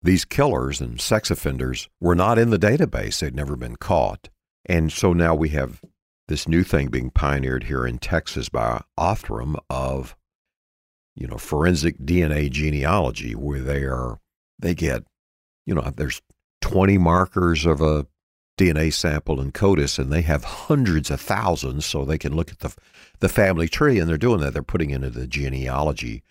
these 0.01 0.25
killers 0.25 0.79
and 0.79 0.99
sex 0.99 1.29
offenders 1.29 1.89
were 1.99 2.15
not 2.15 2.37
in 2.39 2.49
the 2.49 2.59
database. 2.59 3.19
They'd 3.19 3.35
never 3.35 3.55
been 3.55 3.75
caught. 3.75 4.29
And 4.65 4.91
so 4.91 5.13
now 5.13 5.35
we 5.35 5.49
have 5.49 5.81
this 6.27 6.47
new 6.47 6.63
thing 6.63 6.89
being 6.89 7.09
pioneered 7.09 7.65
here 7.65 7.85
in 7.85 7.97
Texas 7.97 8.49
by 8.49 8.81
Othram 8.97 9.57
of, 9.69 10.15
you 11.15 11.27
know, 11.27 11.37
forensic 11.37 11.97
DNA 11.97 12.49
genealogy, 12.49 13.33
where 13.33 13.61
they 13.61 13.83
are, 13.83 14.19
they 14.57 14.75
get, 14.75 15.03
you 15.65 15.73
know, 15.73 15.91
there's 15.95 16.21
20 16.61 16.97
markers 16.97 17.65
of 17.65 17.81
a 17.81 18.05
DNA 18.57 18.93
sample 18.93 19.39
in 19.39 19.51
CODIS, 19.51 19.97
and 19.97 20.11
they 20.11 20.21
have 20.21 20.43
hundreds 20.43 21.09
of 21.09 21.21
thousands, 21.21 21.85
so 21.85 22.03
they 22.03 22.17
can 22.17 22.35
look 22.35 22.51
at 22.51 22.59
the 22.59 22.75
the 23.19 23.29
family 23.29 23.67
tree, 23.69 23.99
and 23.99 24.07
they're 24.07 24.17
doing 24.17 24.41
that. 24.41 24.53
They're 24.53 24.63
putting 24.63 24.89
into 24.89 25.09
the 25.09 25.27
genealogy 25.27 26.23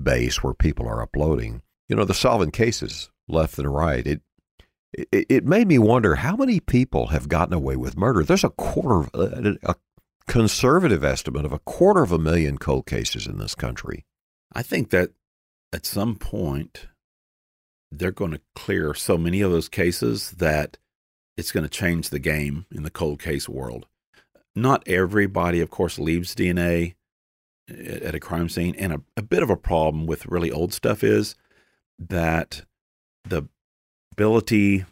base 0.00 0.42
where 0.42 0.54
people 0.54 0.88
are 0.88 1.00
uploading. 1.00 1.62
You 1.88 1.94
know, 1.94 2.04
the 2.04 2.14
solving 2.14 2.50
cases 2.50 3.10
left 3.28 3.58
and 3.58 3.72
right. 3.72 4.06
It 4.06 4.22
it, 4.92 5.26
it 5.28 5.44
made 5.44 5.68
me 5.68 5.78
wonder 5.78 6.16
how 6.16 6.36
many 6.36 6.60
people 6.60 7.08
have 7.08 7.28
gotten 7.28 7.54
away 7.54 7.76
with 7.76 7.96
murder. 7.96 8.22
There's 8.22 8.44
a 8.44 8.50
quarter, 8.50 9.08
of, 9.12 9.14
a, 9.14 9.58
a 9.62 9.74
conservative 10.26 11.04
estimate 11.04 11.44
of 11.44 11.52
a 11.52 11.58
quarter 11.60 12.02
of 12.02 12.12
a 12.12 12.18
million 12.18 12.58
cold 12.58 12.86
cases 12.86 13.26
in 13.26 13.38
this 13.38 13.54
country. 13.54 14.04
I 14.52 14.62
think 14.62 14.90
that 14.90 15.10
at 15.72 15.84
some 15.84 16.16
point 16.16 16.86
they're 17.90 18.10
going 18.10 18.32
to 18.32 18.40
clear 18.54 18.94
so 18.94 19.18
many 19.18 19.40
of 19.40 19.50
those 19.50 19.68
cases 19.68 20.32
that 20.32 20.78
it's 21.36 21.52
going 21.52 21.64
to 21.64 21.70
change 21.70 22.08
the 22.08 22.18
game 22.18 22.66
in 22.72 22.82
the 22.82 22.90
cold 22.90 23.20
case 23.20 23.48
world. 23.48 23.86
Not 24.54 24.88
everybody, 24.88 25.60
of 25.60 25.70
course, 25.70 25.98
leaves 25.98 26.34
DNA 26.34 26.94
at 27.68 28.14
a 28.14 28.20
crime 28.20 28.48
scene. 28.48 28.74
And 28.76 28.92
a, 28.92 29.02
a 29.16 29.22
bit 29.22 29.42
of 29.42 29.50
a 29.50 29.56
problem 29.56 30.06
with 30.06 30.26
really 30.26 30.50
old 30.50 30.72
stuff 30.72 31.04
is 31.04 31.34
that 31.98 32.64
the 33.28 33.48
ability, 34.12 34.84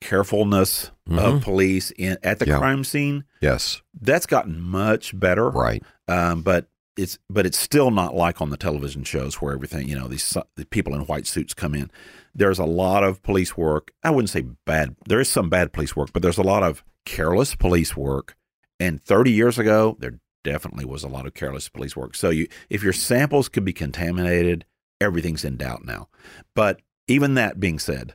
carefulness 0.00 0.90
of 1.10 1.42
police 1.42 1.90
in, 1.92 2.18
at 2.22 2.38
the 2.38 2.46
Yeah. 2.46 2.58
crime 2.58 2.84
scene, 2.84 3.24
Yes, 3.40 3.82
that's 4.00 4.26
gotten 4.26 4.60
much 4.60 5.18
better 5.18 5.48
right. 5.50 5.82
um, 6.06 6.42
but 6.42 6.68
it's 6.96 7.18
but 7.30 7.46
it's 7.46 7.58
still 7.58 7.90
not 7.90 8.14
like 8.14 8.40
on 8.40 8.50
the 8.50 8.56
television 8.56 9.04
shows 9.04 9.36
where 9.36 9.54
everything 9.54 9.88
you 9.88 9.94
know 9.98 10.08
these 10.08 10.36
the 10.56 10.66
people 10.66 10.94
in 10.94 11.00
white 11.02 11.26
suits 11.26 11.54
come 11.54 11.74
in. 11.74 11.90
There's 12.34 12.58
a 12.58 12.64
lot 12.64 13.04
of 13.04 13.22
police 13.22 13.56
work. 13.56 13.92
I 14.02 14.10
wouldn't 14.10 14.30
say 14.30 14.42
bad. 14.66 14.96
There 15.08 15.20
is 15.20 15.28
some 15.28 15.48
bad 15.48 15.72
police 15.72 15.96
work, 15.96 16.12
but 16.12 16.22
there's 16.22 16.38
a 16.38 16.42
lot 16.42 16.62
of 16.62 16.84
careless 17.04 17.54
police 17.54 17.96
work. 17.96 18.36
And 18.80 19.02
30 19.02 19.30
years 19.32 19.58
ago, 19.58 19.96
there 19.98 20.18
definitely 20.44 20.84
was 20.84 21.02
a 21.02 21.08
lot 21.08 21.26
of 21.26 21.34
careless 21.34 21.68
police 21.68 21.96
work. 21.96 22.14
So 22.14 22.30
you 22.30 22.48
if 22.68 22.82
your 22.82 22.92
samples 22.92 23.48
could 23.48 23.64
be 23.64 23.72
contaminated, 23.72 24.64
everything's 25.00 25.44
in 25.44 25.56
doubt 25.56 25.84
now. 25.84 26.08
But 26.54 26.80
even 27.08 27.34
that 27.34 27.58
being 27.58 27.78
said, 27.78 28.14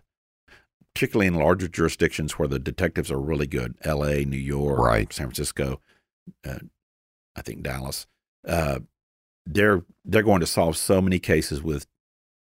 particularly 0.93 1.27
in 1.27 1.35
larger 1.35 1.67
jurisdictions 1.67 2.33
where 2.33 2.47
the 2.47 2.59
detectives 2.59 3.11
are 3.11 3.19
really 3.19 3.47
good, 3.47 3.75
L.A., 3.83 4.23
New 4.25 4.37
York, 4.37 4.79
Right. 4.79 5.11
San 5.11 5.27
Francisco, 5.27 5.81
uh, 6.45 6.59
I 7.35 7.41
think 7.41 7.63
Dallas, 7.63 8.05
uh, 8.47 8.79
they're 9.45 9.83
they're 10.05 10.23
going 10.23 10.39
to 10.39 10.47
solve 10.47 10.77
so 10.77 11.01
many 11.01 11.19
cases 11.19 11.61
with 11.61 11.87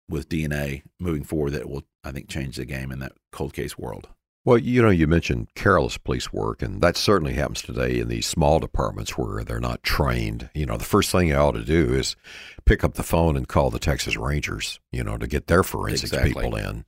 with 0.10 0.30
DNA 0.30 0.84
moving 1.00 1.24
forward 1.24 1.52
that 1.52 1.70
will 1.70 1.84
I 2.04 2.12
think 2.12 2.28
change 2.28 2.58
the 2.58 2.66
game 2.66 2.92
in 2.92 3.00
that 3.00 3.14
cold 3.32 3.54
case 3.54 3.78
world. 3.78 4.10
Well, 4.44 4.58
you 4.58 4.82
know, 4.82 4.90
you 4.90 5.06
mentioned 5.06 5.54
careless 5.54 6.00
police 6.00 6.34
work, 6.34 6.64
and 6.64 6.82
that 6.82 6.98
certainly 6.98 7.34
happens 7.34 7.62
today 7.62 8.00
in 8.00 8.08
these 8.08 8.26
small 8.26 8.60
departments 8.60 9.16
where 9.16 9.44
they're 9.44 9.60
not 9.60 9.84
trained. 9.84 10.50
You 10.56 10.66
know, 10.66 10.78
the 10.78 10.84
first 10.84 11.12
thing 11.12 11.28
you 11.28 11.36
ought 11.36 11.52
to 11.52 11.64
do 11.64 11.94
is 11.94 12.16
pick 12.66 12.84
up 12.84 12.96
the 12.96 13.04
phone 13.04 13.38
and 13.38 13.48
call 13.48 13.70
the 13.70 13.78
Texas 13.78 14.18
Rangers, 14.18 14.80
you 14.92 15.04
know, 15.04 15.18
to 15.20 15.28
get 15.28 15.46
their 15.46 15.62
forensics 15.62 16.12
Exactly. 16.12 16.34
people 16.34 16.56
in. 16.56 16.86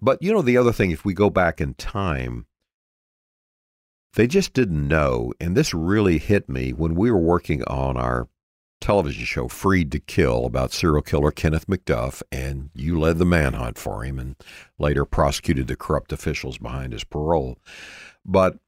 But, 0.00 0.22
you 0.22 0.32
know, 0.32 0.40
the 0.40 0.56
other 0.56 0.72
thing, 0.72 0.90
if 0.90 1.04
we 1.04 1.12
go 1.12 1.28
back 1.28 1.60
in 1.60 1.74
time, 1.74 2.46
they 4.14 4.26
just 4.26 4.54
didn't 4.54 4.88
know. 4.88 5.34
And 5.38 5.54
this 5.54 5.74
really 5.74 6.16
hit 6.16 6.48
me 6.48 6.72
when 6.72 6.94
we 6.94 7.10
were 7.10 7.18
working 7.18 7.62
on 7.64 7.98
our 7.98 8.28
television 8.82 9.24
show, 9.24 9.48
Freed 9.48 9.90
to 9.92 9.98
Kill, 9.98 10.44
about 10.44 10.72
serial 10.72 11.02
killer 11.02 11.30
Kenneth 11.30 11.66
McDuff. 11.66 12.22
And 12.30 12.70
you 12.74 12.98
led 12.98 13.18
the 13.18 13.24
manhunt 13.24 13.78
for 13.78 14.04
him 14.04 14.18
and 14.18 14.36
later 14.78 15.04
prosecuted 15.04 15.68
the 15.68 15.76
corrupt 15.76 16.12
officials 16.12 16.58
behind 16.58 16.92
his 16.92 17.04
parole. 17.04 17.58
But 18.24 18.58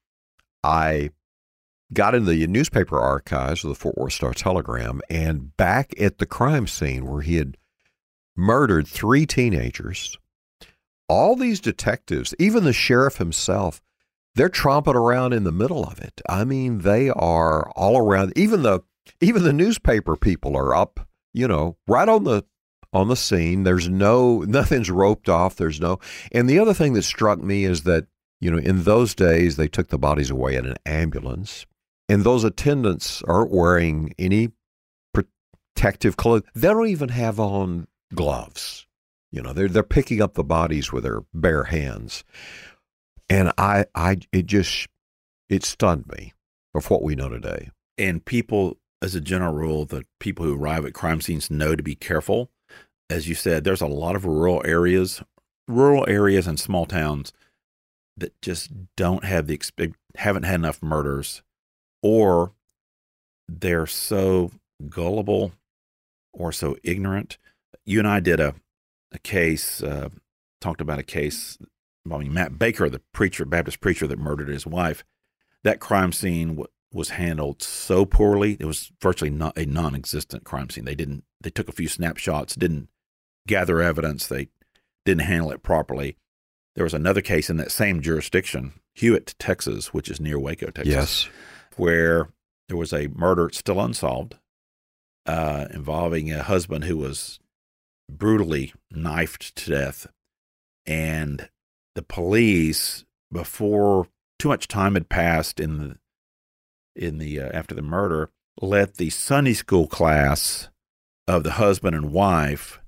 I 0.63 1.11
got 1.93 2.15
into 2.15 2.31
the 2.31 2.47
newspaper 2.47 2.99
archives 2.99 3.65
of 3.65 3.69
the 3.69 3.75
Fort 3.75 3.99
Worth 3.99 4.15
Star 4.15 4.33
Telegram 4.33 5.01
and 5.11 5.57
back 5.57 5.93
at 6.01 6.19
the 6.19 6.27
crime 6.27 6.67
scene 6.67 7.07
where 7.07 7.23
he 7.23 7.37
had 7.37 7.57
murdered 8.37 8.89
three 8.89 9.27
teenagers. 9.27 10.19
All 11.09 11.37
these 11.37 11.61
detectives, 11.61 12.35
even 12.39 12.65
the 12.65 12.73
sheriff 12.73 13.19
himself, 13.19 13.83
they're 14.35 14.49
tromping 14.49 14.95
around 14.95 15.33
in 15.33 15.45
the 15.45 15.53
middle 15.53 15.85
of 15.85 16.01
it. 16.01 16.21
I 16.29 16.45
mean, 16.45 16.79
they 16.79 17.11
are 17.11 17.71
all 17.77 17.99
around. 17.99 18.33
Even 18.37 18.63
the 18.63 18.81
even 19.21 19.43
the 19.43 19.53
newspaper 19.53 20.17
people 20.17 20.57
are 20.57 20.75
up, 20.75 21.01
you 21.33 21.49
know, 21.49 21.77
right 21.87 22.09
on 22.09 22.25
the 22.25 22.45
on 22.93 23.09
the 23.09 23.17
scene. 23.17 23.65
There's 23.65 23.89
no 23.89 24.39
nothing's 24.47 24.91
roped 24.91 25.29
off. 25.29 25.57
There's 25.57 25.81
no. 25.81 25.99
And 26.33 26.49
the 26.49 26.59
other 26.59 26.75
thing 26.75 26.95
that 26.95 27.03
struck 27.03 27.41
me 27.41 27.65
is 27.65 27.83
that 27.83 28.07
you 28.41 28.51
know 28.51 28.59
in 28.59 28.85
those 28.85 29.15
days 29.15 29.57
they 29.57 29.69
took 29.69 29.89
the 29.89 29.99
bodies 29.99 30.31
away 30.31 30.57
in 30.57 30.67
an 30.67 30.77
ambulance, 30.87 31.67
and 32.09 32.25
those 32.25 32.45
attendants 32.45 33.23
aren't 33.23 33.51
wearing 33.51 34.15
any 34.19 34.51
protective 35.13 36.17
clothes. 36.17 36.43
They 36.55 36.69
don't 36.69 36.89
even 36.89 37.09
have 37.11 37.41
on 37.41 37.87
gloves. 38.15 38.87
You 39.33 39.43
know, 39.43 39.53
they're 39.53 39.69
they're 39.69 39.83
picking 39.83 40.23
up 40.23 40.35
the 40.35 40.45
bodies 40.45 40.93
with 40.93 41.03
their 41.03 41.23
bare 41.35 41.65
hands, 41.65 42.25
and 43.29 43.53
I 43.59 43.87
I 43.95 44.19
it 44.33 44.47
just 44.47 44.87
it 45.49 45.65
stunned 45.65 46.07
me 46.07 46.33
of 46.75 46.91
what 46.91 47.03
we 47.03 47.15
know 47.15 47.29
today. 47.29 47.71
And 47.99 48.25
people, 48.25 48.77
as 49.05 49.15
a 49.15 49.21
general 49.21 49.53
rule, 49.53 49.85
the 49.85 50.05
people 50.19 50.47
who 50.47 50.57
arrive 50.57 50.87
at 50.87 50.95
crime 50.95 51.21
scenes 51.21 51.51
know 51.51 51.77
to 51.77 51.83
be 51.83 51.95
careful. 51.95 52.51
As 53.11 53.29
you 53.29 53.35
said, 53.35 53.63
there's 53.63 53.83
a 53.83 53.87
lot 53.87 54.17
of 54.17 54.25
rural 54.25 54.63
areas, 54.65 55.23
rural 55.69 56.07
areas 56.09 56.47
and 56.47 56.59
small 56.59 56.87
towns 56.87 57.31
that 58.17 58.41
just 58.41 58.71
don't 58.97 59.25
have 59.25 59.47
the 59.47 59.61
haven't 60.17 60.45
had 60.45 60.55
enough 60.55 60.83
murders, 60.83 61.43
or 62.03 62.53
they're 63.47 63.87
so 63.87 64.53
gullible 64.89 65.53
or 66.33 66.51
so 66.51 66.77
ignorant. 66.83 67.37
You 67.85 67.99
and 67.99 68.09
I 68.09 68.21
did 68.21 68.41
a 68.41 68.55
a 69.13 69.19
case, 69.19 69.83
uh, 69.83 70.09
talked 70.63 70.81
about 70.81 70.99
a 70.99 71.05
case 71.05 71.59
involving 72.07 72.33
Matt 72.33 72.59
Baker, 72.59 72.89
the 72.89 73.03
preacher, 73.13 73.45
Baptist 73.45 73.81
preacher 73.81 74.07
that 74.07 74.19
murdered 74.19 74.49
his 74.49 74.67
wife. 74.67 75.05
That 75.63 75.79
crime 75.79 76.13
scene 76.13 76.65
was 76.95 77.11
handled 77.11 77.63
so 77.63 78.07
poorly; 78.07 78.57
it 78.59 78.65
was 78.65 78.93
virtually 79.01 79.31
not 79.31 79.59
a 79.59 79.67
non-existent 79.67 80.45
crime 80.45 80.71
scene. 80.71 80.85
They 80.85 80.95
didn't. 80.95 81.25
They 81.41 81.51
took 81.51 81.69
a 81.69 81.73
few 81.73 81.89
snapshots, 81.89 82.55
didn't 82.55 82.89
gather 83.47 83.83
evidence. 83.83 84.27
They 84.27 84.49
didn't 85.05 85.23
handle 85.27 85.51
it 85.51 85.63
properly. 85.63 86.17
There 86.75 86.85
was 86.85 86.95
another 86.95 87.21
case 87.21 87.51
in 87.51 87.57
that 87.59 87.71
same 87.71 88.01
jurisdiction, 88.01 88.73
Hewitt, 88.95 89.35
Texas, 89.39 89.93
which 89.93 90.09
is 90.09 90.21
near 90.21 90.39
Waco, 90.39 90.71
Texas, 90.71 90.87
yes. 90.95 91.29
where 91.77 92.31
there 92.69 92.77
was 92.77 92.93
a 92.93 93.09
murder 93.09 93.51
still 93.53 93.81
unsolved 93.81 94.37
uh, 95.27 95.67
involving 95.71 96.33
a 96.33 96.43
husband 96.43 96.85
who 96.85 96.97
was 96.97 97.39
brutally 98.11 98.73
knifed 98.91 99.55
to 99.57 99.71
death. 99.71 100.07
And 100.87 101.49
the 101.95 102.03
police, 102.03 103.05
before 103.33 104.09
too 104.39 104.49
much 104.49 104.69
time 104.69 104.95
had 104.95 105.09
passed 105.09 105.61
in 105.61 105.79
the 105.79 105.99
in 106.95 107.19
the 107.19 107.41
uh, 107.41 107.51
after 107.53 107.75
the 107.75 107.83
murder, 107.83 108.31
let 108.61 108.97
the 108.97 109.11
Sunday 109.11 109.55
school 109.55 109.87
class 109.87 110.69
of 111.27 111.43
the 111.43 111.53
husband 111.53 111.97
and 111.97 112.13
wife 112.13 112.81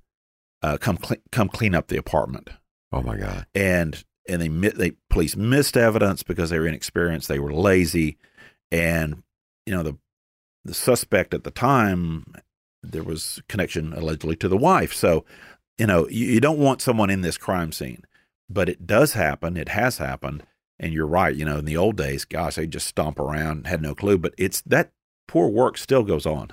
uh, 0.63 0.79
come 0.79 0.99
cl- 1.03 1.21
come 1.33 1.49
clean 1.49 1.75
up 1.75 1.89
the 1.89 1.97
apartment. 1.97 2.51
Oh 2.93 3.03
my 3.03 3.17
God! 3.17 3.47
And 3.55 4.05
and 4.29 4.43
they 4.43 4.69
they 4.71 4.93
police 5.11 5.37
missed 5.37 5.77
evidence 5.77 6.23
because 6.23 6.51
they 6.51 6.59
were 6.59 6.67
inexperienced, 6.67 7.29
they 7.29 7.39
were 7.39 7.53
lazy, 7.53 8.17
and 8.71 9.23
you 9.65 9.75
know 9.75 9.83
the 9.83 9.97
the 10.65 10.75
suspect 10.75 11.33
at 11.33 11.45
the 11.45 11.51
time 11.51 12.25
there 12.83 13.03
was 13.03 13.41
connection 13.49 13.93
allegedly 13.93 14.37
to 14.37 14.49
the 14.49 14.57
wife. 14.57 14.93
So, 14.93 15.25
you 15.79 15.87
know, 15.87 16.09
you, 16.09 16.27
you 16.27 16.41
don't 16.41 16.59
want 16.59 16.83
someone 16.83 17.11
in 17.11 17.21
this 17.21 17.39
crime 17.39 17.73
scene, 17.73 18.05
but 18.49 18.69
it 18.69 18.87
does 18.87 19.13
happen. 19.13 19.57
It 19.57 19.71
has 19.71 19.99
happened. 19.99 20.45
And 20.79 20.93
you're 20.93 21.07
right. 21.07 21.35
You 21.35 21.45
know, 21.45 21.59
in 21.59 21.65
the 21.65 21.77
old 21.77 21.97
days, 21.97 22.25
gosh, 22.25 22.57
they 22.57 22.67
just 22.67 22.87
stomp 22.87 23.19
around, 23.19 23.67
had 23.67 23.83
no 23.83 23.95
clue. 23.95 24.19
But 24.19 24.35
it's 24.37 24.61
that 24.63 24.93
poor 25.27 25.49
work 25.49 25.79
still 25.79 26.03
goes 26.03 26.27
on. 26.27 26.53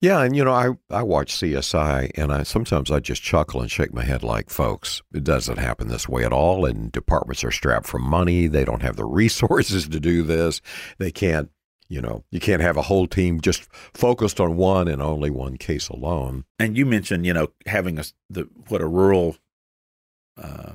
Yeah, 0.00 0.20
and 0.22 0.36
you 0.36 0.44
know, 0.44 0.52
I 0.52 0.72
I 0.90 1.02
watch 1.02 1.32
CSI, 1.34 2.10
and 2.14 2.30
I 2.30 2.42
sometimes 2.42 2.90
I 2.90 3.00
just 3.00 3.22
chuckle 3.22 3.62
and 3.62 3.70
shake 3.70 3.94
my 3.94 4.04
head 4.04 4.22
like, 4.22 4.50
folks, 4.50 5.00
it 5.14 5.24
doesn't 5.24 5.56
happen 5.58 5.88
this 5.88 6.06
way 6.06 6.24
at 6.24 6.32
all. 6.32 6.66
And 6.66 6.92
departments 6.92 7.42
are 7.42 7.50
strapped 7.50 7.86
for 7.86 7.98
money; 7.98 8.46
they 8.46 8.66
don't 8.66 8.82
have 8.82 8.96
the 8.96 9.04
resources 9.06 9.88
to 9.88 10.00
do 10.00 10.22
this. 10.22 10.60
They 10.98 11.10
can't 11.10 11.50
you 11.88 12.00
know, 12.00 12.24
you 12.30 12.40
can't 12.40 12.62
have 12.62 12.76
a 12.76 12.82
whole 12.82 13.06
team 13.06 13.40
just 13.40 13.62
focused 13.94 14.40
on 14.40 14.56
one 14.56 14.88
and 14.88 15.02
only 15.02 15.30
one 15.30 15.56
case 15.56 15.88
alone. 15.88 16.44
And 16.58 16.76
you 16.76 16.86
mentioned, 16.86 17.26
you 17.26 17.32
know, 17.32 17.48
having 17.66 17.98
a 17.98 18.04
the 18.30 18.48
what 18.68 18.80
a 18.80 18.86
rural 18.86 19.36
uh, 20.36 20.72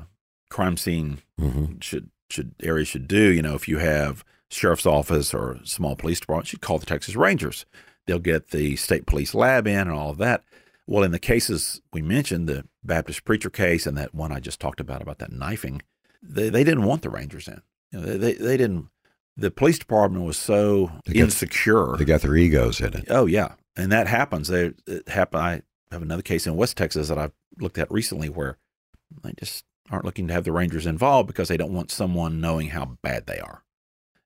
crime 0.49 0.78
scene 0.78 1.19
mm-hmm. 1.39 1.80
should 1.82 2.10
should 2.30 2.56
area 2.62 2.86
should 2.86 3.08
do. 3.08 3.32
You 3.32 3.42
know, 3.42 3.56
if 3.56 3.68
you 3.68 3.78
have 3.78 4.24
sheriff's 4.50 4.86
office 4.86 5.34
or 5.34 5.60
small 5.63 5.96
police 5.96 6.20
department, 6.20 6.54
you 6.54 6.60
call 6.60 6.80
the 6.80 6.86
Texas 6.86 7.15
Rangers. 7.15 7.65
They'll 8.08 8.20
get 8.20 8.50
the 8.50 8.76
state 8.76 9.06
police 9.06 9.34
lab 9.36 9.68
in 9.68 9.80
and 9.80 9.92
all 9.92 10.10
of 10.10 10.18
that. 10.18 10.44
Well, 10.88 11.04
in 11.04 11.12
the 11.12 11.20
cases 11.20 11.82
we 11.94 12.02
mentioned, 12.02 12.48
the 12.48 12.65
Baptist 12.84 13.24
preacher 13.24 13.50
case 13.50 13.86
and 13.86 13.98
that 13.98 14.15
one 14.15 14.32
I 14.32 14.39
just 14.39 14.60
talked 14.60 14.80
about 14.80 15.02
about 15.02 15.20
that 15.20 15.32
knifing, 15.32 15.82
they 16.24 16.50
they 16.50 16.63
didn't 16.63 16.86
want 16.86 17.04
the 17.04 17.10
Rangers 17.10 17.48
in. 17.48 17.62
You 17.92 18.00
know, 18.00 18.06
they, 18.06 18.18
they, 18.18 18.34
they 18.34 18.58
didn't 18.58 18.89
the 19.39 19.52
police 19.52 19.80
department 19.80 20.26
was 20.26 20.38
so 20.38 20.92
they 21.06 21.13
got, 21.13 21.22
insecure. 21.22 21.96
They 21.98 22.06
got 22.06 22.22
their 22.22 22.36
egos 22.36 22.82
in 22.82 22.94
it. 22.94 23.06
Oh 23.10 23.26
yeah, 23.26 23.54
and 23.78 23.92
that 23.92 24.08
happens. 24.08 24.48
They 24.48 24.72
it 24.88 25.08
happen. 25.08 25.39
I 25.39 25.62
have 25.92 26.02
another 26.02 26.22
case 26.22 26.46
in 26.46 26.56
West 26.56 26.78
Texas 26.78 27.08
that 27.08 27.18
I've 27.18 27.34
looked 27.60 27.78
at 27.78 27.92
recently 27.92 28.30
where 28.30 28.58
they 29.24 29.34
just 29.39 29.65
aren't 29.89 30.06
looking 30.06 30.28
to 30.28 30.34
have 30.34 30.43
the 30.43 30.52
Rangers 30.52 30.86
involved 30.86 31.28
because 31.28 31.47
they 31.47 31.58
don't 31.58 31.73
want 31.73 31.91
someone 31.91 32.41
knowing 32.41 32.69
how 32.69 32.97
bad 33.02 33.25
they 33.25 33.39
are, 33.39 33.63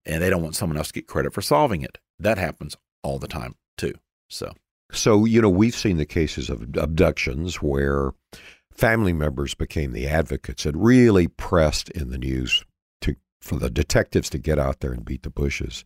and 0.06 0.22
they 0.22 0.30
don't 0.30 0.44
want 0.44 0.56
someone 0.56 0.78
else 0.78 0.88
to 0.88 0.94
get 0.94 1.08
credit 1.08 1.34
for 1.34 1.42
solving 1.42 1.82
it. 1.82 1.98
That 2.20 2.38
happens 2.38 2.78
all 3.04 3.20
the 3.20 3.28
time 3.28 3.56
too. 3.78 3.94
So. 4.30 4.54
So, 4.92 5.26
you 5.26 5.42
know, 5.42 5.50
we've 5.50 5.76
seen 5.76 5.98
the 5.98 6.06
cases 6.06 6.50
of 6.50 6.62
abductions 6.78 7.62
where 7.62 8.12
family 8.72 9.14
members 9.14 9.56
became 9.56 9.92
the 9.92 10.08
advocates 10.08 10.66
and 10.66 10.84
really 10.84 11.28
pressed 11.28 11.90
in 11.92 12.12
the 12.12 12.18
news 12.18 12.64
to, 13.02 13.16
for 13.42 13.58
the 13.58 13.72
detectives 13.72 14.30
to 14.32 14.38
get 14.38 14.60
out 14.60 14.82
there 14.82 14.92
and 14.92 15.04
beat 15.04 15.24
the 15.24 15.30
bushes. 15.32 15.84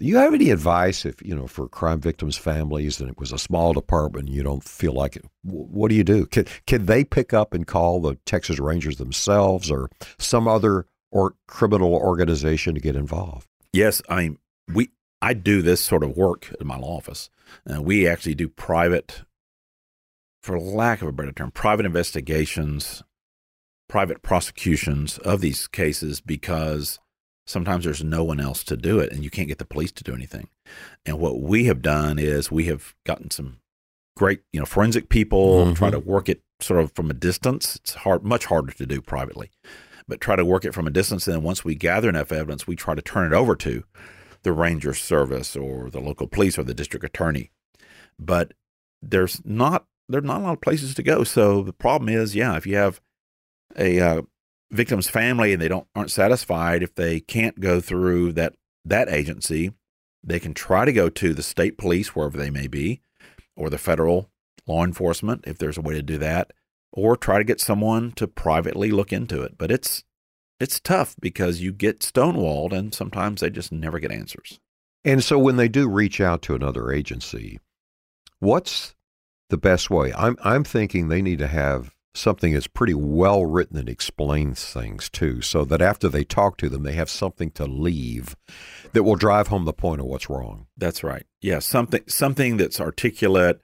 Do 0.00 0.06
you 0.06 0.16
have 0.16 0.32
any 0.32 0.48
advice 0.48 1.04
if, 1.04 1.20
you 1.22 1.36
know, 1.36 1.46
for 1.46 1.68
crime 1.68 2.00
victims' 2.00 2.38
families 2.38 3.00
and 3.00 3.10
it 3.10 3.18
was 3.18 3.32
a 3.32 3.38
small 3.38 3.74
department 3.74 4.28
and 4.28 4.34
you 4.34 4.42
don't 4.42 4.64
feel 4.64 4.94
like 4.94 5.14
it? 5.14 5.26
What 5.42 5.90
do 5.90 5.94
you 5.94 6.04
do? 6.04 6.24
Can, 6.24 6.46
can 6.66 6.86
they 6.86 7.04
pick 7.04 7.34
up 7.34 7.52
and 7.52 7.66
call 7.66 8.00
the 8.00 8.14
Texas 8.24 8.58
Rangers 8.58 8.96
themselves 8.96 9.70
or 9.70 9.90
some 10.18 10.48
other 10.48 10.86
or 11.12 11.34
criminal 11.46 11.92
organization 11.92 12.74
to 12.74 12.80
get 12.80 12.96
involved? 12.96 13.46
Yes, 13.74 14.00
I 14.08 14.30
we 14.72 14.88
I 15.20 15.34
do 15.34 15.60
this 15.60 15.82
sort 15.82 16.02
of 16.02 16.16
work 16.16 16.50
in 16.58 16.66
my 16.66 16.78
law 16.78 16.96
office. 16.96 17.28
Uh, 17.70 17.82
we 17.82 18.08
actually 18.08 18.34
do 18.34 18.48
private, 18.48 19.22
for 20.42 20.58
lack 20.58 21.02
of 21.02 21.08
a 21.08 21.12
better 21.12 21.32
term, 21.32 21.50
private 21.50 21.84
investigations 21.84 23.02
private 23.90 24.22
prosecutions 24.22 25.18
of 25.18 25.40
these 25.40 25.66
cases 25.66 26.20
because 26.20 27.00
sometimes 27.50 27.84
there's 27.84 28.04
no 28.04 28.24
one 28.24 28.40
else 28.40 28.62
to 28.64 28.76
do 28.76 28.98
it 28.98 29.12
and 29.12 29.24
you 29.24 29.30
can't 29.30 29.48
get 29.48 29.58
the 29.58 29.64
police 29.64 29.92
to 29.92 30.04
do 30.04 30.14
anything. 30.14 30.48
And 31.04 31.18
what 31.18 31.40
we 31.40 31.64
have 31.64 31.82
done 31.82 32.18
is 32.18 32.50
we 32.50 32.66
have 32.66 32.94
gotten 33.04 33.30
some 33.30 33.58
great, 34.16 34.42
you 34.52 34.60
know, 34.60 34.66
forensic 34.66 35.08
people, 35.08 35.64
mm-hmm. 35.64 35.74
try 35.74 35.90
to 35.90 35.98
work 35.98 36.28
it 36.28 36.42
sort 36.60 36.80
of 36.80 36.92
from 36.92 37.10
a 37.10 37.14
distance. 37.14 37.76
It's 37.76 37.94
hard, 37.94 38.22
much 38.22 38.46
harder 38.46 38.72
to 38.72 38.86
do 38.86 39.00
privately, 39.00 39.50
but 40.06 40.20
try 40.20 40.36
to 40.36 40.44
work 40.44 40.64
it 40.64 40.74
from 40.74 40.86
a 40.86 40.90
distance. 40.90 41.26
And 41.26 41.36
then 41.36 41.42
once 41.42 41.64
we 41.64 41.74
gather 41.74 42.08
enough 42.08 42.32
evidence, 42.32 42.66
we 42.66 42.76
try 42.76 42.94
to 42.94 43.02
turn 43.02 43.32
it 43.32 43.36
over 43.36 43.56
to 43.56 43.84
the 44.42 44.52
ranger 44.52 44.94
service 44.94 45.56
or 45.56 45.90
the 45.90 46.00
local 46.00 46.26
police 46.26 46.58
or 46.58 46.64
the 46.64 46.74
district 46.74 47.04
attorney. 47.04 47.50
But 48.18 48.54
there's 49.02 49.40
not 49.44 49.86
there's 50.08 50.24
not 50.24 50.40
a 50.40 50.44
lot 50.44 50.52
of 50.54 50.60
places 50.60 50.94
to 50.94 51.02
go. 51.02 51.24
So 51.24 51.62
the 51.62 51.72
problem 51.72 52.08
is, 52.08 52.34
yeah, 52.34 52.56
if 52.56 52.66
you 52.66 52.76
have 52.76 53.00
a 53.76 54.00
uh, 54.00 54.22
victim's 54.70 55.08
family 55.08 55.52
and 55.52 55.60
they 55.60 55.68
don't 55.68 55.86
aren't 55.94 56.10
satisfied 56.10 56.82
if 56.82 56.94
they 56.94 57.20
can't 57.20 57.60
go 57.60 57.80
through 57.80 58.32
that 58.32 58.54
that 58.84 59.08
agency, 59.08 59.72
they 60.22 60.38
can 60.38 60.54
try 60.54 60.84
to 60.84 60.92
go 60.92 61.08
to 61.08 61.34
the 61.34 61.42
state 61.42 61.76
police 61.76 62.14
wherever 62.14 62.38
they 62.38 62.50
may 62.50 62.66
be, 62.66 63.00
or 63.56 63.70
the 63.70 63.78
federal 63.78 64.30
law 64.66 64.84
enforcement 64.84 65.44
if 65.46 65.58
there's 65.58 65.78
a 65.78 65.82
way 65.82 65.94
to 65.94 66.02
do 66.02 66.18
that, 66.18 66.52
or 66.92 67.16
try 67.16 67.38
to 67.38 67.44
get 67.44 67.60
someone 67.60 68.12
to 68.12 68.26
privately 68.26 68.90
look 68.90 69.12
into 69.12 69.42
it. 69.42 69.56
But 69.58 69.70
it's 69.70 70.04
it's 70.58 70.80
tough 70.80 71.16
because 71.20 71.60
you 71.60 71.72
get 71.72 72.00
stonewalled 72.00 72.72
and 72.72 72.94
sometimes 72.94 73.40
they 73.40 73.50
just 73.50 73.72
never 73.72 73.98
get 73.98 74.12
answers. 74.12 74.60
And 75.04 75.24
so 75.24 75.38
when 75.38 75.56
they 75.56 75.68
do 75.68 75.88
reach 75.88 76.20
out 76.20 76.42
to 76.42 76.54
another 76.54 76.92
agency, 76.92 77.58
what's 78.38 78.94
the 79.48 79.56
best 79.56 79.90
way? 79.90 80.12
I'm 80.14 80.36
I'm 80.42 80.64
thinking 80.64 81.08
they 81.08 81.22
need 81.22 81.38
to 81.38 81.48
have 81.48 81.94
something 82.14 82.52
that's 82.54 82.66
pretty 82.66 82.94
well 82.94 83.44
written 83.46 83.76
and 83.76 83.88
explains 83.88 84.64
things 84.64 85.08
too, 85.08 85.40
so 85.42 85.64
that 85.64 85.80
after 85.82 86.08
they 86.08 86.24
talk 86.24 86.56
to 86.58 86.68
them, 86.68 86.82
they 86.82 86.92
have 86.94 87.10
something 87.10 87.50
to 87.52 87.66
leave 87.66 88.36
that 88.92 89.04
will 89.04 89.14
drive 89.16 89.48
home 89.48 89.64
the 89.64 89.72
point 89.72 90.00
of 90.00 90.06
what's 90.06 90.28
wrong. 90.30 90.66
That's 90.76 91.04
right. 91.04 91.24
Yeah, 91.40 91.60
something 91.60 92.02
something 92.08 92.56
that's 92.56 92.80
articulate 92.80 93.60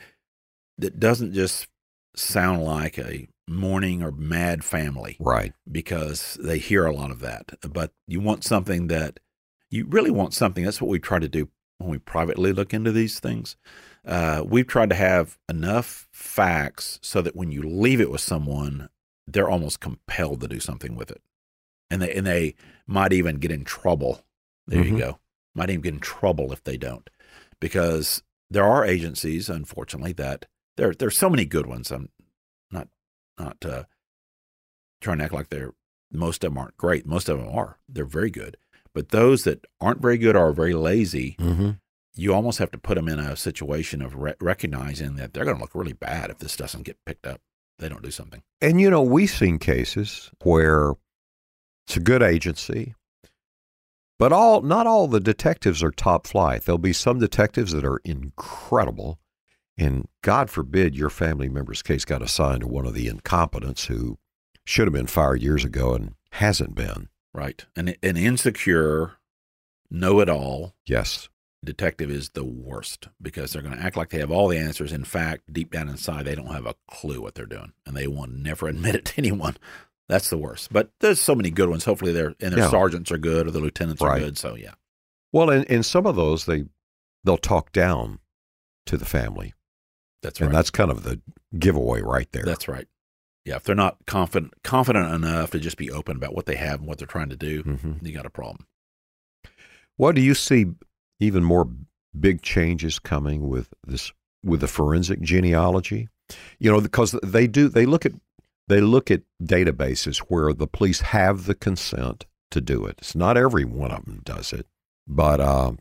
that 0.78 1.00
doesn't 1.00 1.32
just 1.32 1.66
sound 2.14 2.62
like 2.62 2.98
a 2.98 3.28
mourning 3.48 4.02
or 4.02 4.10
mad 4.10 4.64
family 4.64 5.16
Right. 5.20 5.52
because 5.70 6.36
they 6.42 6.58
hear 6.58 6.84
a 6.86 6.94
lot 6.94 7.10
of 7.10 7.20
that. 7.20 7.52
But 7.68 7.92
you 8.08 8.20
want 8.20 8.42
something 8.44 8.88
that 8.88 9.20
you 9.70 9.86
really 9.86 10.10
want 10.10 10.34
something. 10.34 10.64
That's 10.64 10.80
what 10.80 10.90
we 10.90 10.98
try 10.98 11.18
to 11.18 11.28
do 11.28 11.48
when 11.78 11.90
we 11.90 11.98
privately 11.98 12.52
look 12.52 12.72
into 12.74 12.90
these 12.92 13.20
things. 13.20 13.56
Uh, 14.06 14.42
we've 14.46 14.66
tried 14.68 14.88
to 14.90 14.96
have 14.96 15.36
enough 15.48 16.08
facts 16.12 16.98
so 17.02 17.20
that 17.22 17.34
when 17.34 17.50
you 17.50 17.62
leave 17.62 18.00
it 18.00 18.10
with 18.10 18.20
someone, 18.20 18.88
they're 19.26 19.48
almost 19.50 19.80
compelled 19.80 20.40
to 20.40 20.48
do 20.48 20.60
something 20.60 20.94
with 20.94 21.10
it, 21.10 21.20
and 21.90 22.00
they 22.00 22.14
and 22.14 22.26
they 22.26 22.54
might 22.86 23.12
even 23.12 23.36
get 23.38 23.50
in 23.50 23.64
trouble. 23.64 24.24
There 24.68 24.82
Mhm. 24.82 24.90
you 24.90 24.98
go. 24.98 25.18
Might 25.54 25.70
even 25.70 25.80
get 25.82 25.94
in 25.94 26.00
trouble 26.00 26.52
if 26.52 26.62
they 26.62 26.76
don't, 26.76 27.08
because 27.60 28.22
there 28.50 28.64
are 28.64 28.84
agencies, 28.84 29.48
unfortunately, 29.48 30.12
that 30.12 30.46
there 30.76 30.92
there's 30.94 31.18
so 31.18 31.28
many 31.28 31.44
good 31.44 31.66
ones. 31.66 31.90
I'm 31.90 32.10
not 32.70 32.88
not 33.38 33.64
uh, 33.64 33.84
trying 35.00 35.18
to 35.18 35.24
act 35.24 35.32
like 35.34 35.48
they're 35.48 35.72
most 36.12 36.44
of 36.44 36.52
them 36.52 36.58
aren't 36.58 36.76
great. 36.76 37.06
Most 37.06 37.28
of 37.28 37.38
them 37.38 37.48
are. 37.48 37.78
They're 37.88 38.04
very 38.04 38.30
good. 38.30 38.56
But 38.94 39.08
those 39.08 39.42
that 39.44 39.66
aren't 39.80 40.00
very 40.00 40.16
good 40.18 40.36
are 40.36 40.52
very 40.52 40.72
lazy, 40.74 41.34
Mm-hmm. 41.40 41.70
You 42.16 42.34
almost 42.34 42.58
have 42.58 42.70
to 42.70 42.78
put 42.78 42.96
them 42.96 43.08
in 43.08 43.18
a 43.18 43.36
situation 43.36 44.02
of 44.02 44.14
re- 44.16 44.34
recognizing 44.40 45.16
that 45.16 45.32
they're 45.32 45.44
going 45.44 45.56
to 45.56 45.62
look 45.62 45.74
really 45.74 45.92
bad 45.92 46.30
if 46.30 46.38
this 46.38 46.56
doesn't 46.56 46.84
get 46.84 47.04
picked 47.04 47.26
up. 47.26 47.40
They 47.78 47.88
don't 47.88 48.02
do 48.02 48.10
something. 48.10 48.42
And 48.60 48.80
you 48.80 48.90
know, 48.90 49.02
we've 49.02 49.30
seen 49.30 49.58
cases 49.58 50.30
where 50.42 50.94
it's 51.86 51.96
a 51.96 52.00
good 52.00 52.22
agency, 52.22 52.94
but 54.18 54.32
all 54.32 54.62
not 54.62 54.86
all 54.86 55.06
the 55.06 55.20
detectives 55.20 55.82
are 55.82 55.90
top 55.90 56.26
flight. 56.26 56.64
There'll 56.64 56.78
be 56.78 56.94
some 56.94 57.18
detectives 57.18 57.72
that 57.72 57.84
are 57.84 58.00
incredible, 58.04 59.18
and 59.76 60.08
God 60.22 60.48
forbid 60.48 60.96
your 60.96 61.10
family 61.10 61.50
member's 61.50 61.82
case 61.82 62.06
got 62.06 62.22
assigned 62.22 62.62
to 62.62 62.66
one 62.66 62.86
of 62.86 62.94
the 62.94 63.08
incompetents 63.08 63.86
who 63.86 64.18
should 64.64 64.86
have 64.86 64.94
been 64.94 65.06
fired 65.06 65.42
years 65.42 65.64
ago 65.64 65.94
and 65.94 66.14
hasn't 66.32 66.74
been. 66.74 67.08
Right. 67.34 67.66
And 67.76 67.96
an 68.02 68.16
insecure, 68.16 69.18
know 69.90 70.20
it 70.20 70.30
all 70.30 70.74
Yes. 70.86 71.28
Detective 71.64 72.10
is 72.10 72.30
the 72.30 72.44
worst 72.44 73.08
because 73.20 73.52
they're 73.52 73.62
going 73.62 73.76
to 73.76 73.82
act 73.82 73.96
like 73.96 74.10
they 74.10 74.18
have 74.20 74.30
all 74.30 74.48
the 74.48 74.58
answers. 74.58 74.92
In 74.92 75.04
fact, 75.04 75.52
deep 75.52 75.72
down 75.72 75.88
inside, 75.88 76.24
they 76.24 76.34
don't 76.34 76.52
have 76.52 76.66
a 76.66 76.74
clue 76.90 77.20
what 77.20 77.34
they're 77.34 77.46
doing 77.46 77.72
and 77.86 77.96
they 77.96 78.06
will 78.06 78.26
never 78.26 78.68
admit 78.68 78.94
it 78.94 79.04
to 79.06 79.14
anyone. 79.18 79.56
That's 80.08 80.30
the 80.30 80.38
worst. 80.38 80.72
But 80.72 80.90
there's 81.00 81.20
so 81.20 81.34
many 81.34 81.50
good 81.50 81.68
ones. 81.68 81.84
Hopefully, 81.84 82.12
their 82.12 82.34
and 82.40 82.52
their 82.52 82.60
Yeah. 82.60 82.70
sergeants 82.70 83.10
are 83.10 83.18
good 83.18 83.46
or 83.48 83.50
the 83.50 83.58
lieutenants 83.58 84.00
Right. 84.00 84.22
are 84.22 84.24
good. 84.26 84.38
So 84.38 84.54
yeah, 84.54 84.74
Well, 85.32 85.50
and, 85.50 85.68
and 85.70 85.84
some 85.84 86.06
of 86.06 86.14
those 86.14 86.46
they 86.46 86.66
they'll 87.24 87.36
talk 87.36 87.72
down 87.72 88.20
to 88.86 88.96
the 88.96 89.04
family, 89.04 89.52
that's 90.22 90.40
right. 90.40 90.46
and 90.46 90.54
that's 90.54 90.70
kind 90.70 90.92
of 90.92 91.02
the 91.02 91.20
giveaway 91.58 92.02
right 92.02 92.30
there. 92.30 92.44
That's 92.44 92.68
right. 92.68 92.86
Yeah, 93.44 93.56
if 93.56 93.64
they're 93.64 93.74
not 93.74 94.06
confident 94.06 94.54
confident 94.62 95.12
enough 95.12 95.50
to 95.50 95.58
just 95.58 95.76
be 95.76 95.90
open 95.90 96.16
about 96.16 96.34
what 96.36 96.46
they 96.46 96.54
have 96.56 96.78
and 96.78 96.86
what 96.88 96.98
they're 96.98 97.06
trying 97.08 97.30
to 97.30 97.36
do, 97.36 97.62
hmm 97.62 97.94
you 98.06 98.12
got 98.12 98.26
a 98.26 98.30
problem. 98.30 98.68
What 99.96 100.14
do 100.14 100.20
you 100.20 100.34
see 100.34 100.66
even 101.20 101.44
more 101.44 101.68
big 102.18 102.42
changes 102.42 102.98
coming 102.98 103.48
with 103.48 103.72
this 103.86 104.12
with 104.42 104.60
the 104.60 104.68
forensic 104.68 105.20
genealogy? 105.20 106.08
You 106.58 106.72
know, 106.72 106.80
because 106.80 107.12
they 107.22 107.46
do 107.46 107.68
they 107.68 107.86
look 107.86 108.06
at 108.06 108.12
they 108.68 108.80
look 108.80 109.10
at 109.10 109.22
databases 109.42 110.18
where 110.18 110.52
the 110.52 110.66
police 110.66 111.00
have 111.00 111.46
the 111.46 111.54
consent 111.54 112.26
to 112.50 112.60
do 112.60 112.84
it. 112.86 112.96
It's 112.98 113.14
not 113.14 113.36
every 113.36 113.64
one 113.64 113.92
of 113.92 114.04
them 114.04 114.22
does 114.24 114.52
it, 114.52 114.66
but 115.06 115.40
uh, 115.40 115.72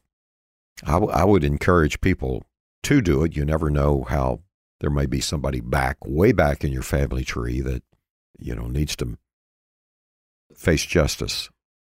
I, 0.83 0.93
w- 0.93 1.11
I 1.11 1.23
would 1.23 1.43
encourage 1.43 2.01
people 2.01 2.43
to 2.83 3.01
do 3.01 3.23
it. 3.23 3.35
You 3.35 3.45
never 3.45 3.69
know 3.69 4.03
how 4.03 4.41
there 4.79 4.89
may 4.89 5.05
be 5.05 5.19
somebody 5.21 5.61
back 5.61 5.97
way 6.05 6.31
back 6.31 6.63
in 6.63 6.71
your 6.71 6.83
family 6.83 7.23
tree 7.23 7.61
that 7.61 7.83
you 8.39 8.55
know 8.55 8.67
needs 8.67 8.95
to 8.97 9.17
face 10.55 10.85
justice. 10.85 11.49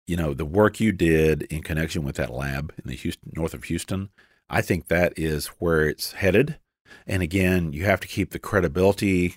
You 0.07 0.15
know, 0.15 0.33
the 0.33 0.45
work 0.45 0.79
you 0.79 0.91
did 0.91 1.43
in 1.43 1.61
connection 1.61 2.03
with 2.03 2.15
that 2.15 2.33
lab 2.33 2.73
in 2.81 2.89
the 2.89 2.95
Houston 2.95 3.31
north 3.35 3.53
of 3.53 3.65
Houston, 3.65 4.09
I 4.49 4.61
think 4.61 4.87
that 4.87 5.13
is 5.17 5.47
where 5.59 5.87
it's 5.87 6.13
headed. 6.13 6.57
And 7.05 7.21
again, 7.21 7.73
you 7.73 7.83
have 7.85 7.99
to 7.99 8.07
keep 8.07 8.31
the 8.31 8.39
credibility. 8.39 9.35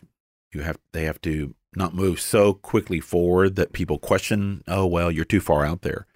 You 0.52 0.62
have 0.62 0.78
they 0.92 1.04
have 1.04 1.20
to 1.22 1.54
not 1.74 1.94
move 1.94 2.20
so 2.20 2.54
quickly 2.54 3.00
forward 3.00 3.56
that 3.56 3.72
people 3.72 3.98
question, 3.98 4.62
"Oh, 4.68 4.86
well, 4.86 5.10
you're 5.10 5.24
too 5.24 5.40
far 5.40 5.64
out 5.64 5.82
there." 5.82 6.06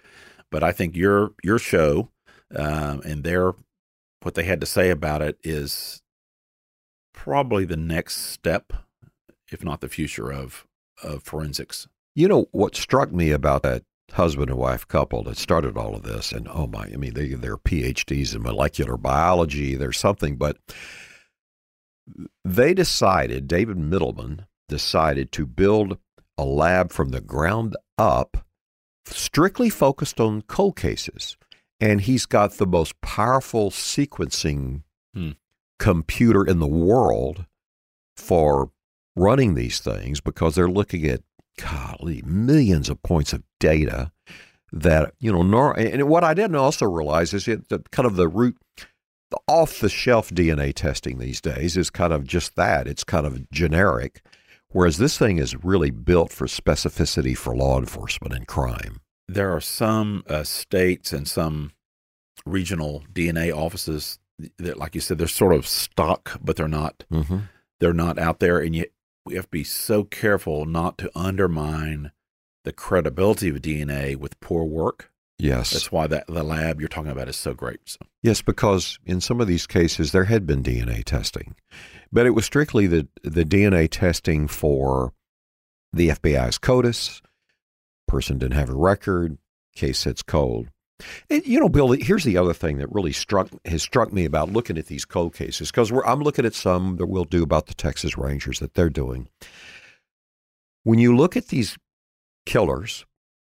But 0.49 0.63
I 0.63 0.71
think 0.71 0.95
your 0.95 1.33
your 1.43 1.59
show 1.59 2.09
um, 2.55 3.01
and 3.05 3.23
their 3.23 3.53
what 4.21 4.35
they 4.35 4.43
had 4.43 4.61
to 4.61 4.65
say 4.65 4.89
about 4.89 5.21
it 5.21 5.37
is 5.43 6.01
probably 7.13 7.65
the 7.65 7.77
next 7.77 8.17
step, 8.17 8.73
if 9.51 9.63
not 9.63 9.81
the 9.81 9.89
future 9.89 10.31
of 10.31 10.65
of 11.03 11.23
forensics. 11.23 11.87
You 12.15 12.27
know 12.27 12.47
what 12.51 12.75
struck 12.75 13.11
me 13.11 13.31
about 13.31 13.63
that 13.63 13.83
husband 14.13 14.49
and 14.49 14.59
wife 14.59 14.87
couple 14.87 15.23
that 15.23 15.37
started 15.37 15.77
all 15.77 15.95
of 15.95 16.03
this, 16.03 16.31
and 16.31 16.47
oh 16.49 16.67
my, 16.67 16.85
I 16.85 16.95
mean, 16.95 17.13
they 17.13 17.29
they're 17.29 17.57
PhDs 17.57 18.35
in 18.35 18.43
molecular 18.43 18.97
biology. 18.97 19.75
There's 19.75 19.97
something, 19.97 20.35
but 20.35 20.57
they 22.43 22.73
decided. 22.73 23.47
David 23.47 23.77
Mittelman 23.77 24.45
decided 24.69 25.31
to 25.33 25.45
build 25.45 25.97
a 26.37 26.45
lab 26.45 26.91
from 26.91 27.09
the 27.09 27.21
ground 27.21 27.75
up, 27.97 28.45
strictly 29.05 29.69
focused 29.69 30.19
on 30.19 30.41
cold 30.43 30.75
cases, 30.75 31.37
and 31.79 32.01
he's 32.01 32.25
got 32.25 32.53
the 32.53 32.67
most 32.67 32.99
powerful 33.01 33.71
sequencing 33.71 34.83
Hmm. 35.13 35.31
computer 35.79 36.45
in 36.45 36.59
the 36.59 36.67
world 36.67 37.45
for 38.17 38.71
running 39.15 39.53
these 39.55 39.79
things 39.79 40.19
because 40.19 40.55
they're 40.55 40.69
looking 40.69 41.05
at 41.05 41.21
golly 41.61 42.21
millions 42.25 42.89
of 42.89 43.01
points 43.03 43.33
of 43.33 43.43
data 43.59 44.11
that 44.71 45.13
you 45.19 45.31
know 45.31 45.41
nor 45.41 45.77
and 45.79 46.07
what 46.09 46.23
I 46.23 46.33
didn't 46.33 46.55
also 46.55 46.85
realize 46.85 47.33
is 47.33 47.47
it 47.47 47.69
the 47.69 47.79
kind 47.91 48.05
of 48.05 48.15
the 48.15 48.27
root 48.27 48.57
the 49.31 49.37
off 49.47 49.79
the 49.79 49.89
shelf 49.89 50.29
DNA 50.29 50.73
testing 50.73 51.17
these 51.17 51.39
days 51.41 51.77
is 51.77 51.89
kind 51.89 52.11
of 52.11 52.25
just 52.25 52.55
that 52.55 52.87
it's 52.87 53.03
kind 53.03 53.25
of 53.25 53.49
generic 53.51 54.21
whereas 54.69 54.97
this 54.97 55.17
thing 55.17 55.37
is 55.37 55.63
really 55.63 55.91
built 55.91 56.31
for 56.31 56.45
specificity 56.47 57.37
for 57.37 57.55
law 57.55 57.79
enforcement 57.79 58.33
and 58.33 58.47
crime 58.47 58.99
there 59.27 59.55
are 59.55 59.61
some 59.61 60.23
uh, 60.27 60.43
states 60.43 61.13
and 61.13 61.27
some 61.27 61.71
regional 62.45 63.03
DNA 63.11 63.55
offices 63.55 64.19
that, 64.57 64.77
like 64.77 64.95
you 64.95 65.01
said, 65.01 65.17
they're 65.17 65.27
sort 65.27 65.53
of 65.53 65.67
stuck, 65.67 66.37
but 66.41 66.55
they're 66.55 66.67
not. 66.67 67.03
mm-hmm. 67.11 67.39
They're 67.81 67.93
not 67.93 68.17
out 68.17 68.39
there, 68.39 68.59
and 68.59 68.73
yet 68.73 68.89
we 69.25 69.35
have 69.35 69.45
to 69.45 69.51
be 69.51 69.63
so 69.63 70.03
careful 70.03 70.65
not 70.65 70.97
to 70.99 71.11
undermine 71.15 72.11
the 72.63 72.71
credibility 72.73 73.49
of 73.49 73.57
DNA 73.57 74.15
with 74.15 74.39
poor 74.39 74.63
work. 74.63 75.11
yes 75.37 75.71
That's 75.71 75.91
why 75.91 76.07
that 76.07 76.27
the 76.27 76.43
lab 76.43 76.79
you're 76.79 76.87
talking 76.87 77.11
about 77.11 77.29
is 77.29 77.35
so 77.35 77.53
great. 77.53 77.79
So, 77.85 77.99
Yes, 78.21 78.41
because 78.41 78.99
in 79.05 79.21
some 79.21 79.41
of 79.41 79.47
these 79.47 79.67
cases 79.67 80.11
there 80.11 80.25
had 80.25 80.47
been 80.47 80.63
DNA 80.63 81.03
testing, 81.03 81.55
but 82.11 82.25
it 82.25 82.31
was 82.31 82.45
strictly 82.45 82.87
the 82.87 83.07
the 83.23 83.45
DNA 83.45 83.87
testing 83.89 84.47
for 84.47 85.13
the 85.91 86.09
FBI's 86.09 86.57
CODIS. 86.57 87.21
Person 88.07 88.37
didn't 88.37 88.53
have 88.57 88.69
a 88.69 88.75
record. 88.75 89.37
Case 89.75 89.99
sits 89.99 90.21
cold. 90.23 90.69
And, 91.29 91.45
you 91.45 91.59
know, 91.59 91.67
Bill, 91.67 91.91
here's 91.91 92.23
the 92.23 92.37
other 92.37 92.53
thing 92.53 92.77
that 92.77 92.91
really 92.91 93.11
struck 93.11 93.49
has 93.65 93.81
struck 93.81 94.13
me 94.13 94.25
about 94.25 94.51
looking 94.51 94.77
at 94.77 94.85
these 94.85 95.05
cold 95.05 95.33
cases 95.33 95.69
because 95.69 95.91
I'm 95.91 96.21
looking 96.21 96.45
at 96.45 96.53
some 96.53 96.95
that 96.97 97.07
we'll 97.07 97.25
do 97.25 97.43
about 97.43 97.67
the 97.67 97.73
Texas 97.73 98.17
Rangers 98.17 98.59
that 98.59 98.75
they're 98.75 98.89
doing. 98.89 99.27
When 100.83 100.99
you 100.99 101.15
look 101.15 101.35
at 101.35 101.47
these 101.47 101.77
killers, 102.45 103.05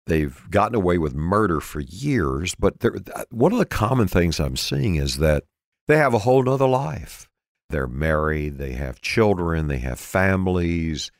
they've 0.06 0.40
gotten 0.50 0.76
away 0.76 0.96
with 0.96 1.14
murder 1.14 1.60
for 1.60 1.80
years, 1.80 2.54
but 2.54 2.82
one 3.30 3.52
of 3.52 3.58
the 3.58 3.66
common 3.66 4.08
things 4.08 4.40
I'm 4.40 4.56
seeing 4.56 4.94
is 4.94 5.18
that 5.18 5.44
they 5.88 5.98
have 5.98 6.14
a 6.14 6.20
whole 6.20 6.42
nother 6.42 6.68
life. 6.68 7.28
They're 7.68 7.88
married, 7.88 8.58
they 8.58 8.72
have 8.72 9.00
children, 9.00 9.66
they 9.66 9.78
have 9.78 9.98
families, 9.98 11.10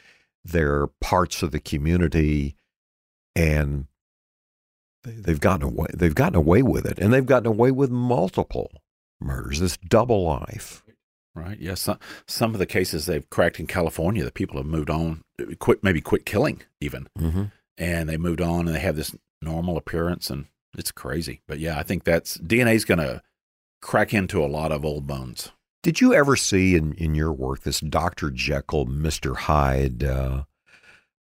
they're 0.45 0.87
parts 1.01 1.43
of 1.43 1.51
the 1.51 1.61
community, 1.61 2.55
and 3.35 3.87
they've 5.07 5.41
gotten 5.41 5.63
away. 5.63 5.87
They've 5.95 6.15
gotten 6.15 6.37
away 6.37 6.63
with 6.63 6.87
it, 6.87 6.99
and 6.99 7.13
they've 7.13 7.25
gotten 7.27 7.47
away 7.47 7.71
with 7.71 7.91
multiple 7.91 8.71
murders. 9.21 9.61
This 9.61 9.77
double 9.77 10.25
life. 10.25 10.83
right? 11.35 11.59
Yes. 11.61 11.83
some, 11.83 11.99
some 12.27 12.53
of 12.55 12.59
the 12.59 12.67
cases 12.67 13.07
they've 13.07 13.29
cracked 13.31 13.61
in 13.61 13.67
California, 13.67 14.25
the 14.25 14.33
people 14.33 14.57
have 14.59 14.67
moved 14.67 14.91
on, 14.91 15.23
quit 15.59 15.83
maybe 15.85 16.01
quit 16.01 16.25
killing 16.27 16.63
even, 16.81 17.09
Mm-hmm. 17.19 17.45
and 17.79 18.09
they 18.09 18.17
moved 18.17 18.41
on 18.41 18.67
and 18.67 18.75
they 18.77 18.81
have 18.81 18.97
this 18.97 19.15
normal 19.43 19.77
appearance, 19.77 20.31
and 20.31 20.47
it's 20.77 20.91
crazy. 20.93 21.41
But 21.47 21.59
yeah, 21.59 21.79
I 21.79 21.83
think 21.83 22.05
that's 22.05 22.37
DNA's 22.39 22.85
going 22.85 22.99
to 22.99 23.23
crack 23.83 24.13
into 24.15 24.43
a 24.43 24.47
lot 24.49 24.73
of 24.73 24.85
old 24.85 25.07
bones. 25.07 25.53
Did 25.83 26.01
you 26.01 26.13
ever 26.15 26.35
see 26.35 26.75
in, 26.75 26.95
in 26.95 27.15
your 27.15 27.33
work 27.33 27.61
this 27.63 27.79
Dr. 27.81 28.31
Jekyll, 28.31 28.87
Mr. 28.87 29.37
Hyde 29.37 30.03
uh, 30.03 30.43
Oh, 30.43 30.45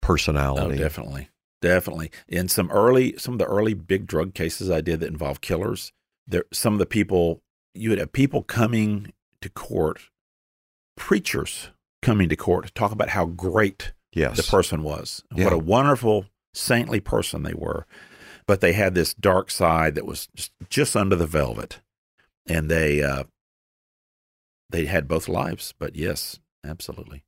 personality? 0.06 0.76
definitely, 0.78 1.29
definitely. 1.60 2.10
In 2.28 2.48
some 2.48 2.70
early, 2.70 3.16
some 3.18 3.34
of 3.34 3.38
the 3.38 3.46
early 3.46 3.74
big 3.74 4.06
drug 4.06 4.34
cases 4.34 4.70
I 4.70 4.80
did 4.80 5.00
that 5.00 5.08
involved 5.08 5.40
killers, 5.42 5.92
there 6.26 6.44
some 6.52 6.72
of 6.72 6.78
the 6.78 6.86
people 6.86 7.42
you 7.74 7.90
would 7.90 7.98
have 7.98 8.12
people 8.12 8.42
coming 8.42 9.12
to 9.40 9.48
court, 9.48 10.00
preachers 10.96 11.70
coming 12.02 12.28
to 12.28 12.36
court 12.36 12.66
to 12.66 12.72
talk 12.72 12.92
about 12.92 13.10
how 13.10 13.26
great 13.26 13.92
Yes. 14.12 14.36
the 14.36 14.42
person 14.42 14.82
was, 14.82 15.22
Yeah. 15.34 15.44
what 15.44 15.52
a 15.52 15.58
wonderful, 15.58 16.26
saintly 16.52 16.98
person 17.00 17.42
they 17.44 17.54
were. 17.54 17.86
But 18.46 18.60
they 18.60 18.72
had 18.72 18.94
this 18.96 19.14
dark 19.14 19.50
side 19.52 19.94
that 19.94 20.04
was 20.06 20.26
just, 20.34 20.50
just 20.68 20.96
under 20.96 21.14
the 21.14 21.26
velvet, 21.28 21.80
and 22.46 22.68
they 22.68 23.02
uh, 23.02 23.24
they 24.70 24.86
had 24.86 25.06
both 25.06 25.28
lives. 25.28 25.74
But 25.78 25.94
yes, 25.94 26.40
absolutely. 26.64 27.22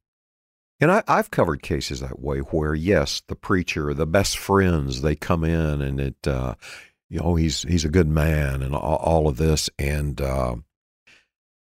And 0.82 0.90
I, 0.90 1.04
I've 1.06 1.30
covered 1.30 1.62
cases 1.62 2.00
that 2.00 2.18
way 2.18 2.38
where, 2.38 2.74
yes, 2.74 3.22
the 3.28 3.36
preacher, 3.36 3.94
the 3.94 4.04
best 4.04 4.36
friends, 4.36 5.00
they 5.00 5.14
come 5.14 5.44
in 5.44 5.80
and 5.80 6.00
it, 6.00 6.26
uh, 6.26 6.56
you 7.08 7.20
know, 7.20 7.36
he's 7.36 7.62
he's 7.62 7.84
a 7.84 7.88
good 7.88 8.08
man 8.08 8.62
and 8.62 8.74
all, 8.74 8.96
all 8.96 9.28
of 9.28 9.36
this, 9.36 9.70
and 9.78 10.20
uh, 10.20 10.56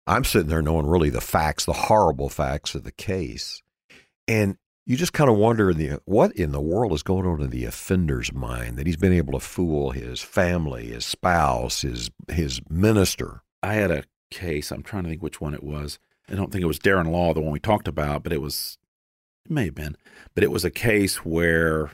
I'm 0.06 0.22
sitting 0.22 0.48
there 0.48 0.62
knowing 0.62 0.86
really 0.86 1.10
the 1.10 1.20
facts, 1.20 1.64
the 1.64 1.72
horrible 1.72 2.28
facts 2.28 2.76
of 2.76 2.84
the 2.84 2.92
case, 2.92 3.60
and 4.28 4.56
you 4.86 4.96
just 4.96 5.12
kind 5.12 5.28
of 5.28 5.36
wonder 5.36 5.74
the 5.74 6.00
what 6.04 6.30
in 6.32 6.52
the 6.52 6.60
world 6.60 6.92
is 6.92 7.02
going 7.02 7.26
on 7.26 7.42
in 7.42 7.50
the 7.50 7.64
offender's 7.64 8.32
mind 8.32 8.76
that 8.76 8.86
he's 8.86 8.96
been 8.96 9.12
able 9.12 9.32
to 9.32 9.40
fool 9.40 9.90
his 9.90 10.20
family, 10.20 10.88
his 10.88 11.04
spouse, 11.04 11.80
his 11.80 12.10
his 12.30 12.60
minister. 12.70 13.42
I 13.64 13.74
had 13.74 13.90
a 13.90 14.04
case. 14.30 14.70
I'm 14.70 14.84
trying 14.84 15.02
to 15.04 15.08
think 15.08 15.22
which 15.24 15.40
one 15.40 15.54
it 15.54 15.64
was. 15.64 15.98
I 16.30 16.36
don't 16.36 16.52
think 16.52 16.62
it 16.62 16.68
was 16.68 16.78
Darren 16.78 17.10
Law, 17.10 17.34
the 17.34 17.40
one 17.40 17.52
we 17.52 17.58
talked 17.58 17.88
about, 17.88 18.22
but 18.22 18.32
it 18.32 18.40
was. 18.40 18.78
It 19.48 19.54
may 19.54 19.64
have 19.66 19.74
been, 19.74 19.96
but 20.34 20.44
it 20.44 20.50
was 20.50 20.64
a 20.64 20.70
case 20.70 21.24
where 21.24 21.90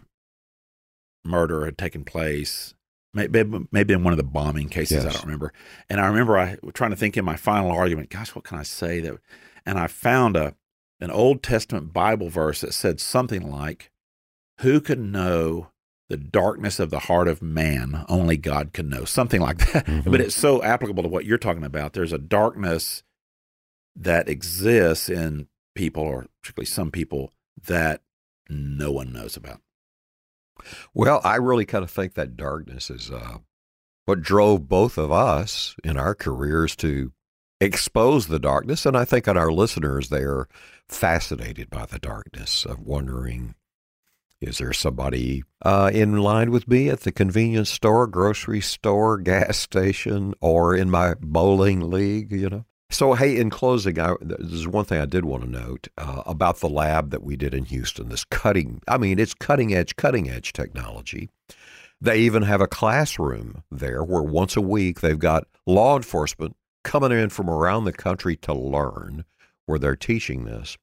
murder 1.24 1.64
had 1.64 1.78
taken 1.78 2.04
place. 2.04 2.74
Maybe, 3.12 3.44
maybe 3.70 3.94
in 3.94 4.02
one 4.02 4.12
of 4.12 4.16
the 4.16 4.24
bombing 4.24 4.68
cases. 4.68 5.04
I 5.06 5.10
don't 5.10 5.22
remember. 5.22 5.52
And 5.88 6.00
I 6.00 6.06
remember 6.06 6.36
I 6.36 6.56
trying 6.72 6.90
to 6.90 6.96
think 6.96 7.16
in 7.16 7.24
my 7.24 7.36
final 7.36 7.70
argument. 7.70 8.10
Gosh, 8.10 8.34
what 8.34 8.44
can 8.44 8.58
I 8.58 8.64
say 8.64 8.98
that? 9.00 9.18
And 9.64 9.78
I 9.78 9.86
found 9.86 10.36
a 10.36 10.56
an 11.00 11.12
Old 11.12 11.42
Testament 11.42 11.92
Bible 11.92 12.28
verse 12.28 12.62
that 12.62 12.74
said 12.74 12.98
something 13.00 13.48
like, 13.48 13.92
"Who 14.62 14.80
can 14.80 15.12
know 15.12 15.68
the 16.08 16.16
darkness 16.16 16.80
of 16.80 16.90
the 16.90 17.00
heart 17.00 17.28
of 17.28 17.40
man? 17.40 18.04
Only 18.08 18.36
God 18.36 18.72
can 18.72 18.88
know." 18.88 19.04
Something 19.04 19.40
like 19.40 19.58
that. 19.72 19.86
Mhm. 19.86 20.04
But 20.10 20.20
it's 20.20 20.34
so 20.34 20.60
applicable 20.64 21.04
to 21.04 21.08
what 21.08 21.24
you're 21.24 21.38
talking 21.38 21.64
about. 21.64 21.92
There's 21.92 22.12
a 22.12 22.18
darkness 22.18 23.04
that 23.94 24.28
exists 24.28 25.08
in 25.08 25.46
people, 25.76 26.02
or 26.02 26.26
particularly 26.42 26.66
some 26.66 26.90
people, 26.90 27.32
that 27.66 28.02
no 28.48 28.92
one 28.92 29.12
knows 29.12 29.36
about. 29.36 29.60
Well, 30.92 31.20
I 31.24 31.36
really 31.36 31.66
kind 31.66 31.84
of 31.84 31.90
think 31.90 32.14
that 32.14 32.36
darkness 32.36 32.90
is 32.90 33.10
uh, 33.10 33.38
what 34.04 34.22
drove 34.22 34.68
both 34.68 34.98
of 34.98 35.10
us 35.10 35.76
in 35.82 35.96
our 35.96 36.14
careers 36.14 36.76
to 36.76 37.12
expose 37.60 38.26
the 38.26 38.38
darkness. 38.38 38.86
And 38.86 38.96
I 38.96 39.04
think 39.04 39.26
on 39.26 39.36
our 39.36 39.50
listeners, 39.50 40.08
they're 40.08 40.48
fascinated 40.88 41.70
by 41.70 41.86
the 41.86 41.98
darkness 41.98 42.64
of 42.64 42.80
wondering 42.80 43.54
is 44.40 44.58
there 44.58 44.74
somebody 44.74 45.42
uh, 45.62 45.90
in 45.94 46.18
line 46.18 46.50
with 46.50 46.68
me 46.68 46.90
at 46.90 47.00
the 47.00 47.12
convenience 47.12 47.70
store, 47.70 48.06
grocery 48.06 48.60
store, 48.60 49.16
gas 49.16 49.56
station, 49.56 50.34
or 50.40 50.74
in 50.76 50.90
my 50.90 51.14
bowling 51.18 51.90
league, 51.90 52.30
you 52.30 52.50
know? 52.50 52.66
So, 52.94 53.14
hey, 53.14 53.36
in 53.36 53.50
closing, 53.50 53.98
I, 53.98 54.14
there's 54.20 54.68
one 54.68 54.84
thing 54.84 55.00
I 55.00 55.04
did 55.04 55.24
want 55.24 55.42
to 55.42 55.50
note 55.50 55.88
uh, 55.98 56.22
about 56.26 56.60
the 56.60 56.68
lab 56.68 57.10
that 57.10 57.24
we 57.24 57.34
did 57.34 57.52
in 57.52 57.64
Houston. 57.64 58.08
This 58.08 58.24
cutting, 58.24 58.82
I 58.86 58.98
mean, 58.98 59.18
it's 59.18 59.34
cutting 59.34 59.74
edge, 59.74 59.96
cutting 59.96 60.30
edge 60.30 60.52
technology. 60.52 61.28
They 62.00 62.20
even 62.20 62.44
have 62.44 62.60
a 62.60 62.68
classroom 62.68 63.64
there 63.68 64.04
where 64.04 64.22
once 64.22 64.56
a 64.56 64.60
week 64.60 65.00
they've 65.00 65.18
got 65.18 65.48
law 65.66 65.96
enforcement 65.96 66.54
coming 66.84 67.10
in 67.10 67.30
from 67.30 67.50
around 67.50 67.82
the 67.82 67.92
country 67.92 68.36
to 68.36 68.54
learn 68.54 69.24
where 69.66 69.80
they're 69.80 69.96
teaching 69.96 70.44
this. 70.44 70.78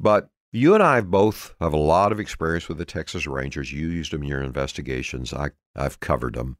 But 0.00 0.30
you 0.50 0.74
and 0.74 0.82
I 0.82 1.02
both 1.02 1.54
have 1.60 1.72
a 1.72 1.76
lot 1.76 2.10
of 2.10 2.18
experience 2.18 2.68
with 2.68 2.78
the 2.78 2.84
Texas 2.84 3.28
Rangers. 3.28 3.72
You 3.72 3.86
used 3.86 4.12
them 4.12 4.24
in 4.24 4.28
your 4.28 4.42
investigations. 4.42 5.32
I, 5.32 5.50
I've 5.76 6.00
covered 6.00 6.34
them. 6.34 6.56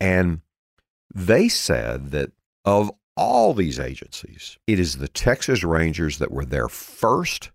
And 0.00 0.40
they 1.14 1.50
said 1.50 2.12
that 2.12 2.32
of 2.64 2.90
all 3.16 3.54
these 3.54 3.80
agencies, 3.80 4.58
it 4.66 4.78
is 4.78 4.96
the 4.96 5.08
Texas 5.08 5.64
Rangers 5.64 6.18
that 6.18 6.30
were 6.30 6.44
there 6.44 6.68
first, 6.68 7.50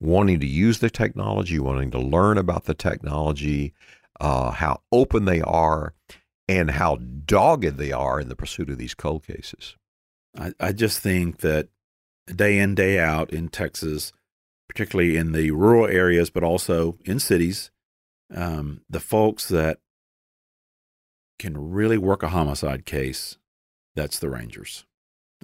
wanting 0.00 0.40
to 0.40 0.46
use 0.46 0.80
the 0.80 0.90
technology, 0.90 1.58
wanting 1.58 1.90
to 1.92 1.98
learn 1.98 2.38
about 2.38 2.64
the 2.64 2.74
technology, 2.74 3.72
uh, 4.20 4.50
how 4.50 4.80
open 4.90 5.24
they 5.24 5.40
are, 5.40 5.94
and 6.48 6.72
how 6.72 6.96
dogged 6.96 7.76
they 7.76 7.92
are 7.92 8.20
in 8.20 8.28
the 8.28 8.36
pursuit 8.36 8.68
of 8.68 8.78
these 8.78 8.94
cold 8.94 9.24
cases. 9.26 9.76
I, 10.36 10.52
I 10.58 10.72
just 10.72 11.00
think 11.00 11.38
that 11.38 11.68
day 12.34 12.58
in, 12.58 12.74
day 12.74 12.98
out 12.98 13.32
in 13.32 13.48
Texas, 13.48 14.12
particularly 14.68 15.16
in 15.16 15.32
the 15.32 15.52
rural 15.52 15.86
areas, 15.86 16.30
but 16.30 16.42
also 16.42 16.98
in 17.04 17.20
cities, 17.20 17.70
um, 18.34 18.80
the 18.90 19.00
folks 19.00 19.48
that 19.48 19.78
can 21.38 21.70
really 21.70 21.98
work 21.98 22.24
a 22.24 22.28
homicide 22.28 22.84
case, 22.84 23.38
that's 23.94 24.18
the 24.18 24.28
Rangers 24.28 24.84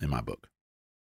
in 0.01 0.09
my 0.11 0.21
book. 0.21 0.49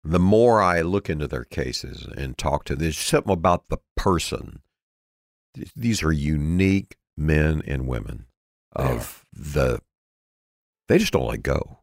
The 0.03 0.19
more 0.19 0.61
I 0.61 0.81
look 0.81 1.09
into 1.09 1.27
their 1.27 1.43
cases 1.43 2.07
and 2.17 2.37
talk 2.37 2.63
to 2.65 2.73
them, 2.75 2.81
there's 2.83 2.97
something 2.97 3.31
about 3.33 3.69
the 3.69 3.77
person. 3.95 4.61
These 5.75 6.01
are 6.01 6.11
unique 6.11 6.95
men 7.17 7.61
and 7.67 7.87
women 7.87 8.25
They 8.75 8.83
of 8.83 9.25
the, 9.31 9.81
they 10.87 10.97
just 10.97 11.13
don't 11.13 11.27
let 11.27 11.43
go. 11.43 11.79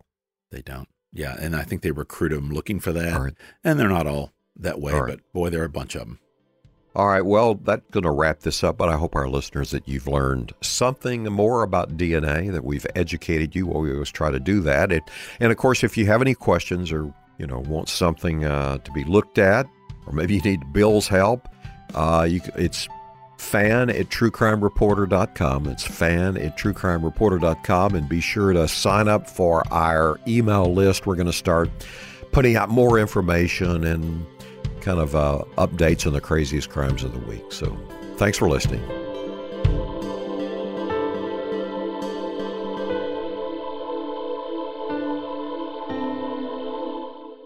They 0.50 0.62
don't. 0.62 0.88
Yeah. 1.12 1.36
And 1.38 1.54
I 1.54 1.62
think 1.62 1.82
they 1.82 1.90
recruit 1.92 2.30
them 2.30 2.50
looking 2.50 2.80
for 2.80 2.92
that. 2.92 3.18
Right. 3.18 3.34
And 3.62 3.78
they're 3.78 3.88
not 3.88 4.06
all 4.06 4.32
that 4.56 4.80
way, 4.80 4.92
All 4.92 5.02
right. 5.02 5.10
but 5.18 5.32
boy, 5.32 5.50
there 5.50 5.62
are 5.62 5.66
a 5.66 5.70
bunch 5.70 5.94
of 5.94 6.00
them. 6.00 6.18
All 6.98 7.06
right. 7.06 7.24
Well, 7.24 7.54
that's 7.54 7.88
going 7.92 8.02
to 8.02 8.10
wrap 8.10 8.40
this 8.40 8.64
up, 8.64 8.76
but 8.76 8.88
I 8.88 8.96
hope 8.96 9.14
our 9.14 9.28
listeners 9.28 9.70
that 9.70 9.86
you've 9.86 10.08
learned 10.08 10.52
something 10.62 11.22
more 11.26 11.62
about 11.62 11.96
DNA, 11.96 12.50
that 12.50 12.64
we've 12.64 12.84
educated 12.96 13.54
you. 13.54 13.68
Well, 13.68 13.82
we 13.82 13.92
always 13.92 14.10
try 14.10 14.32
to 14.32 14.40
do 14.40 14.60
that. 14.62 14.90
It, 14.90 15.04
and 15.38 15.52
of 15.52 15.58
course, 15.58 15.84
if 15.84 15.96
you 15.96 16.06
have 16.06 16.20
any 16.20 16.34
questions 16.34 16.90
or, 16.90 17.14
you 17.38 17.46
know, 17.46 17.60
want 17.60 17.88
something 17.88 18.44
uh, 18.44 18.78
to 18.78 18.90
be 18.90 19.04
looked 19.04 19.38
at, 19.38 19.66
or 20.08 20.12
maybe 20.12 20.34
you 20.34 20.40
need 20.40 20.72
Bill's 20.72 21.06
help, 21.06 21.48
uh, 21.94 22.26
you, 22.28 22.40
it's 22.56 22.88
fan 23.36 23.90
at 23.90 24.08
truecrimereporter.com. 24.08 25.68
It's 25.68 25.84
fan 25.84 26.36
at 26.36 26.58
truecrimereporter.com. 26.58 27.94
And 27.94 28.08
be 28.08 28.20
sure 28.20 28.52
to 28.52 28.66
sign 28.66 29.06
up 29.06 29.30
for 29.30 29.62
our 29.72 30.18
email 30.26 30.74
list. 30.74 31.06
We're 31.06 31.14
going 31.14 31.26
to 31.26 31.32
start 31.32 31.70
putting 32.32 32.56
out 32.56 32.70
more 32.70 32.98
information 32.98 33.84
and 33.84 34.26
kind 34.88 35.00
of 35.00 35.14
uh, 35.14 35.44
updates 35.58 36.06
on 36.06 36.14
the 36.14 36.20
craziest 36.20 36.70
crimes 36.70 37.04
of 37.04 37.12
the 37.12 37.18
week. 37.30 37.52
So 37.52 37.76
thanks 38.16 38.38
for 38.38 38.48
listening. 38.48 38.80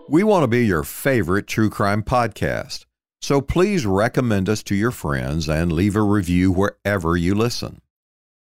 We 0.09 0.23
want 0.23 0.45
to 0.45 0.47
be 0.47 0.65
your 0.65 0.85
favorite 0.85 1.49
true 1.49 1.69
crime 1.69 2.05
podcast. 2.05 2.85
So 3.21 3.41
please 3.41 3.87
recommend 3.87 4.49
us 4.49 4.63
to 4.65 4.77
your 4.77 4.93
friends 4.93 5.49
and 5.49 5.73
leave 5.73 5.97
a 5.97 6.03
review 6.03 6.53
wherever 6.53 7.17
you 7.17 7.35
listen. 7.35 7.81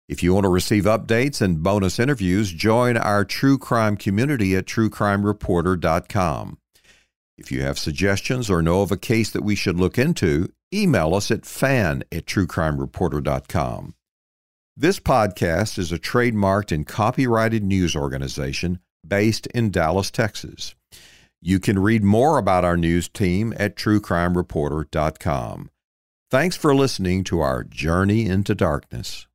If 0.08 0.20
you 0.24 0.34
want 0.34 0.46
to 0.46 0.50
receive 0.50 0.82
updates 0.82 1.40
and 1.40 1.62
bonus 1.62 2.00
interviews, 2.00 2.50
join 2.50 2.96
our 2.96 3.24
true 3.24 3.56
crime 3.56 3.96
community 3.96 4.56
at 4.56 4.66
truecrimereporter.com. 4.66 6.59
If 7.40 7.50
you 7.50 7.62
have 7.62 7.78
suggestions 7.78 8.50
or 8.50 8.60
know 8.60 8.82
of 8.82 8.92
a 8.92 8.98
case 8.98 9.30
that 9.30 9.42
we 9.42 9.54
should 9.54 9.80
look 9.80 9.96
into, 9.98 10.52
email 10.74 11.14
us 11.14 11.30
at 11.30 11.46
fan 11.46 12.04
at 12.12 12.26
truecrimereporter.com. 12.26 13.94
This 14.76 15.00
podcast 15.00 15.78
is 15.78 15.90
a 15.90 15.98
trademarked 15.98 16.70
and 16.70 16.86
copyrighted 16.86 17.64
news 17.64 17.96
organization 17.96 18.78
based 19.06 19.46
in 19.48 19.70
Dallas, 19.70 20.10
Texas. 20.10 20.74
You 21.40 21.58
can 21.58 21.78
read 21.78 22.04
more 22.04 22.36
about 22.36 22.66
our 22.66 22.76
news 22.76 23.08
team 23.08 23.54
at 23.56 23.74
truecrimereporter.com. 23.74 25.70
Thanks 26.30 26.56
for 26.56 26.74
listening 26.74 27.24
to 27.24 27.40
our 27.40 27.64
Journey 27.64 28.26
into 28.26 28.54
Darkness. 28.54 29.26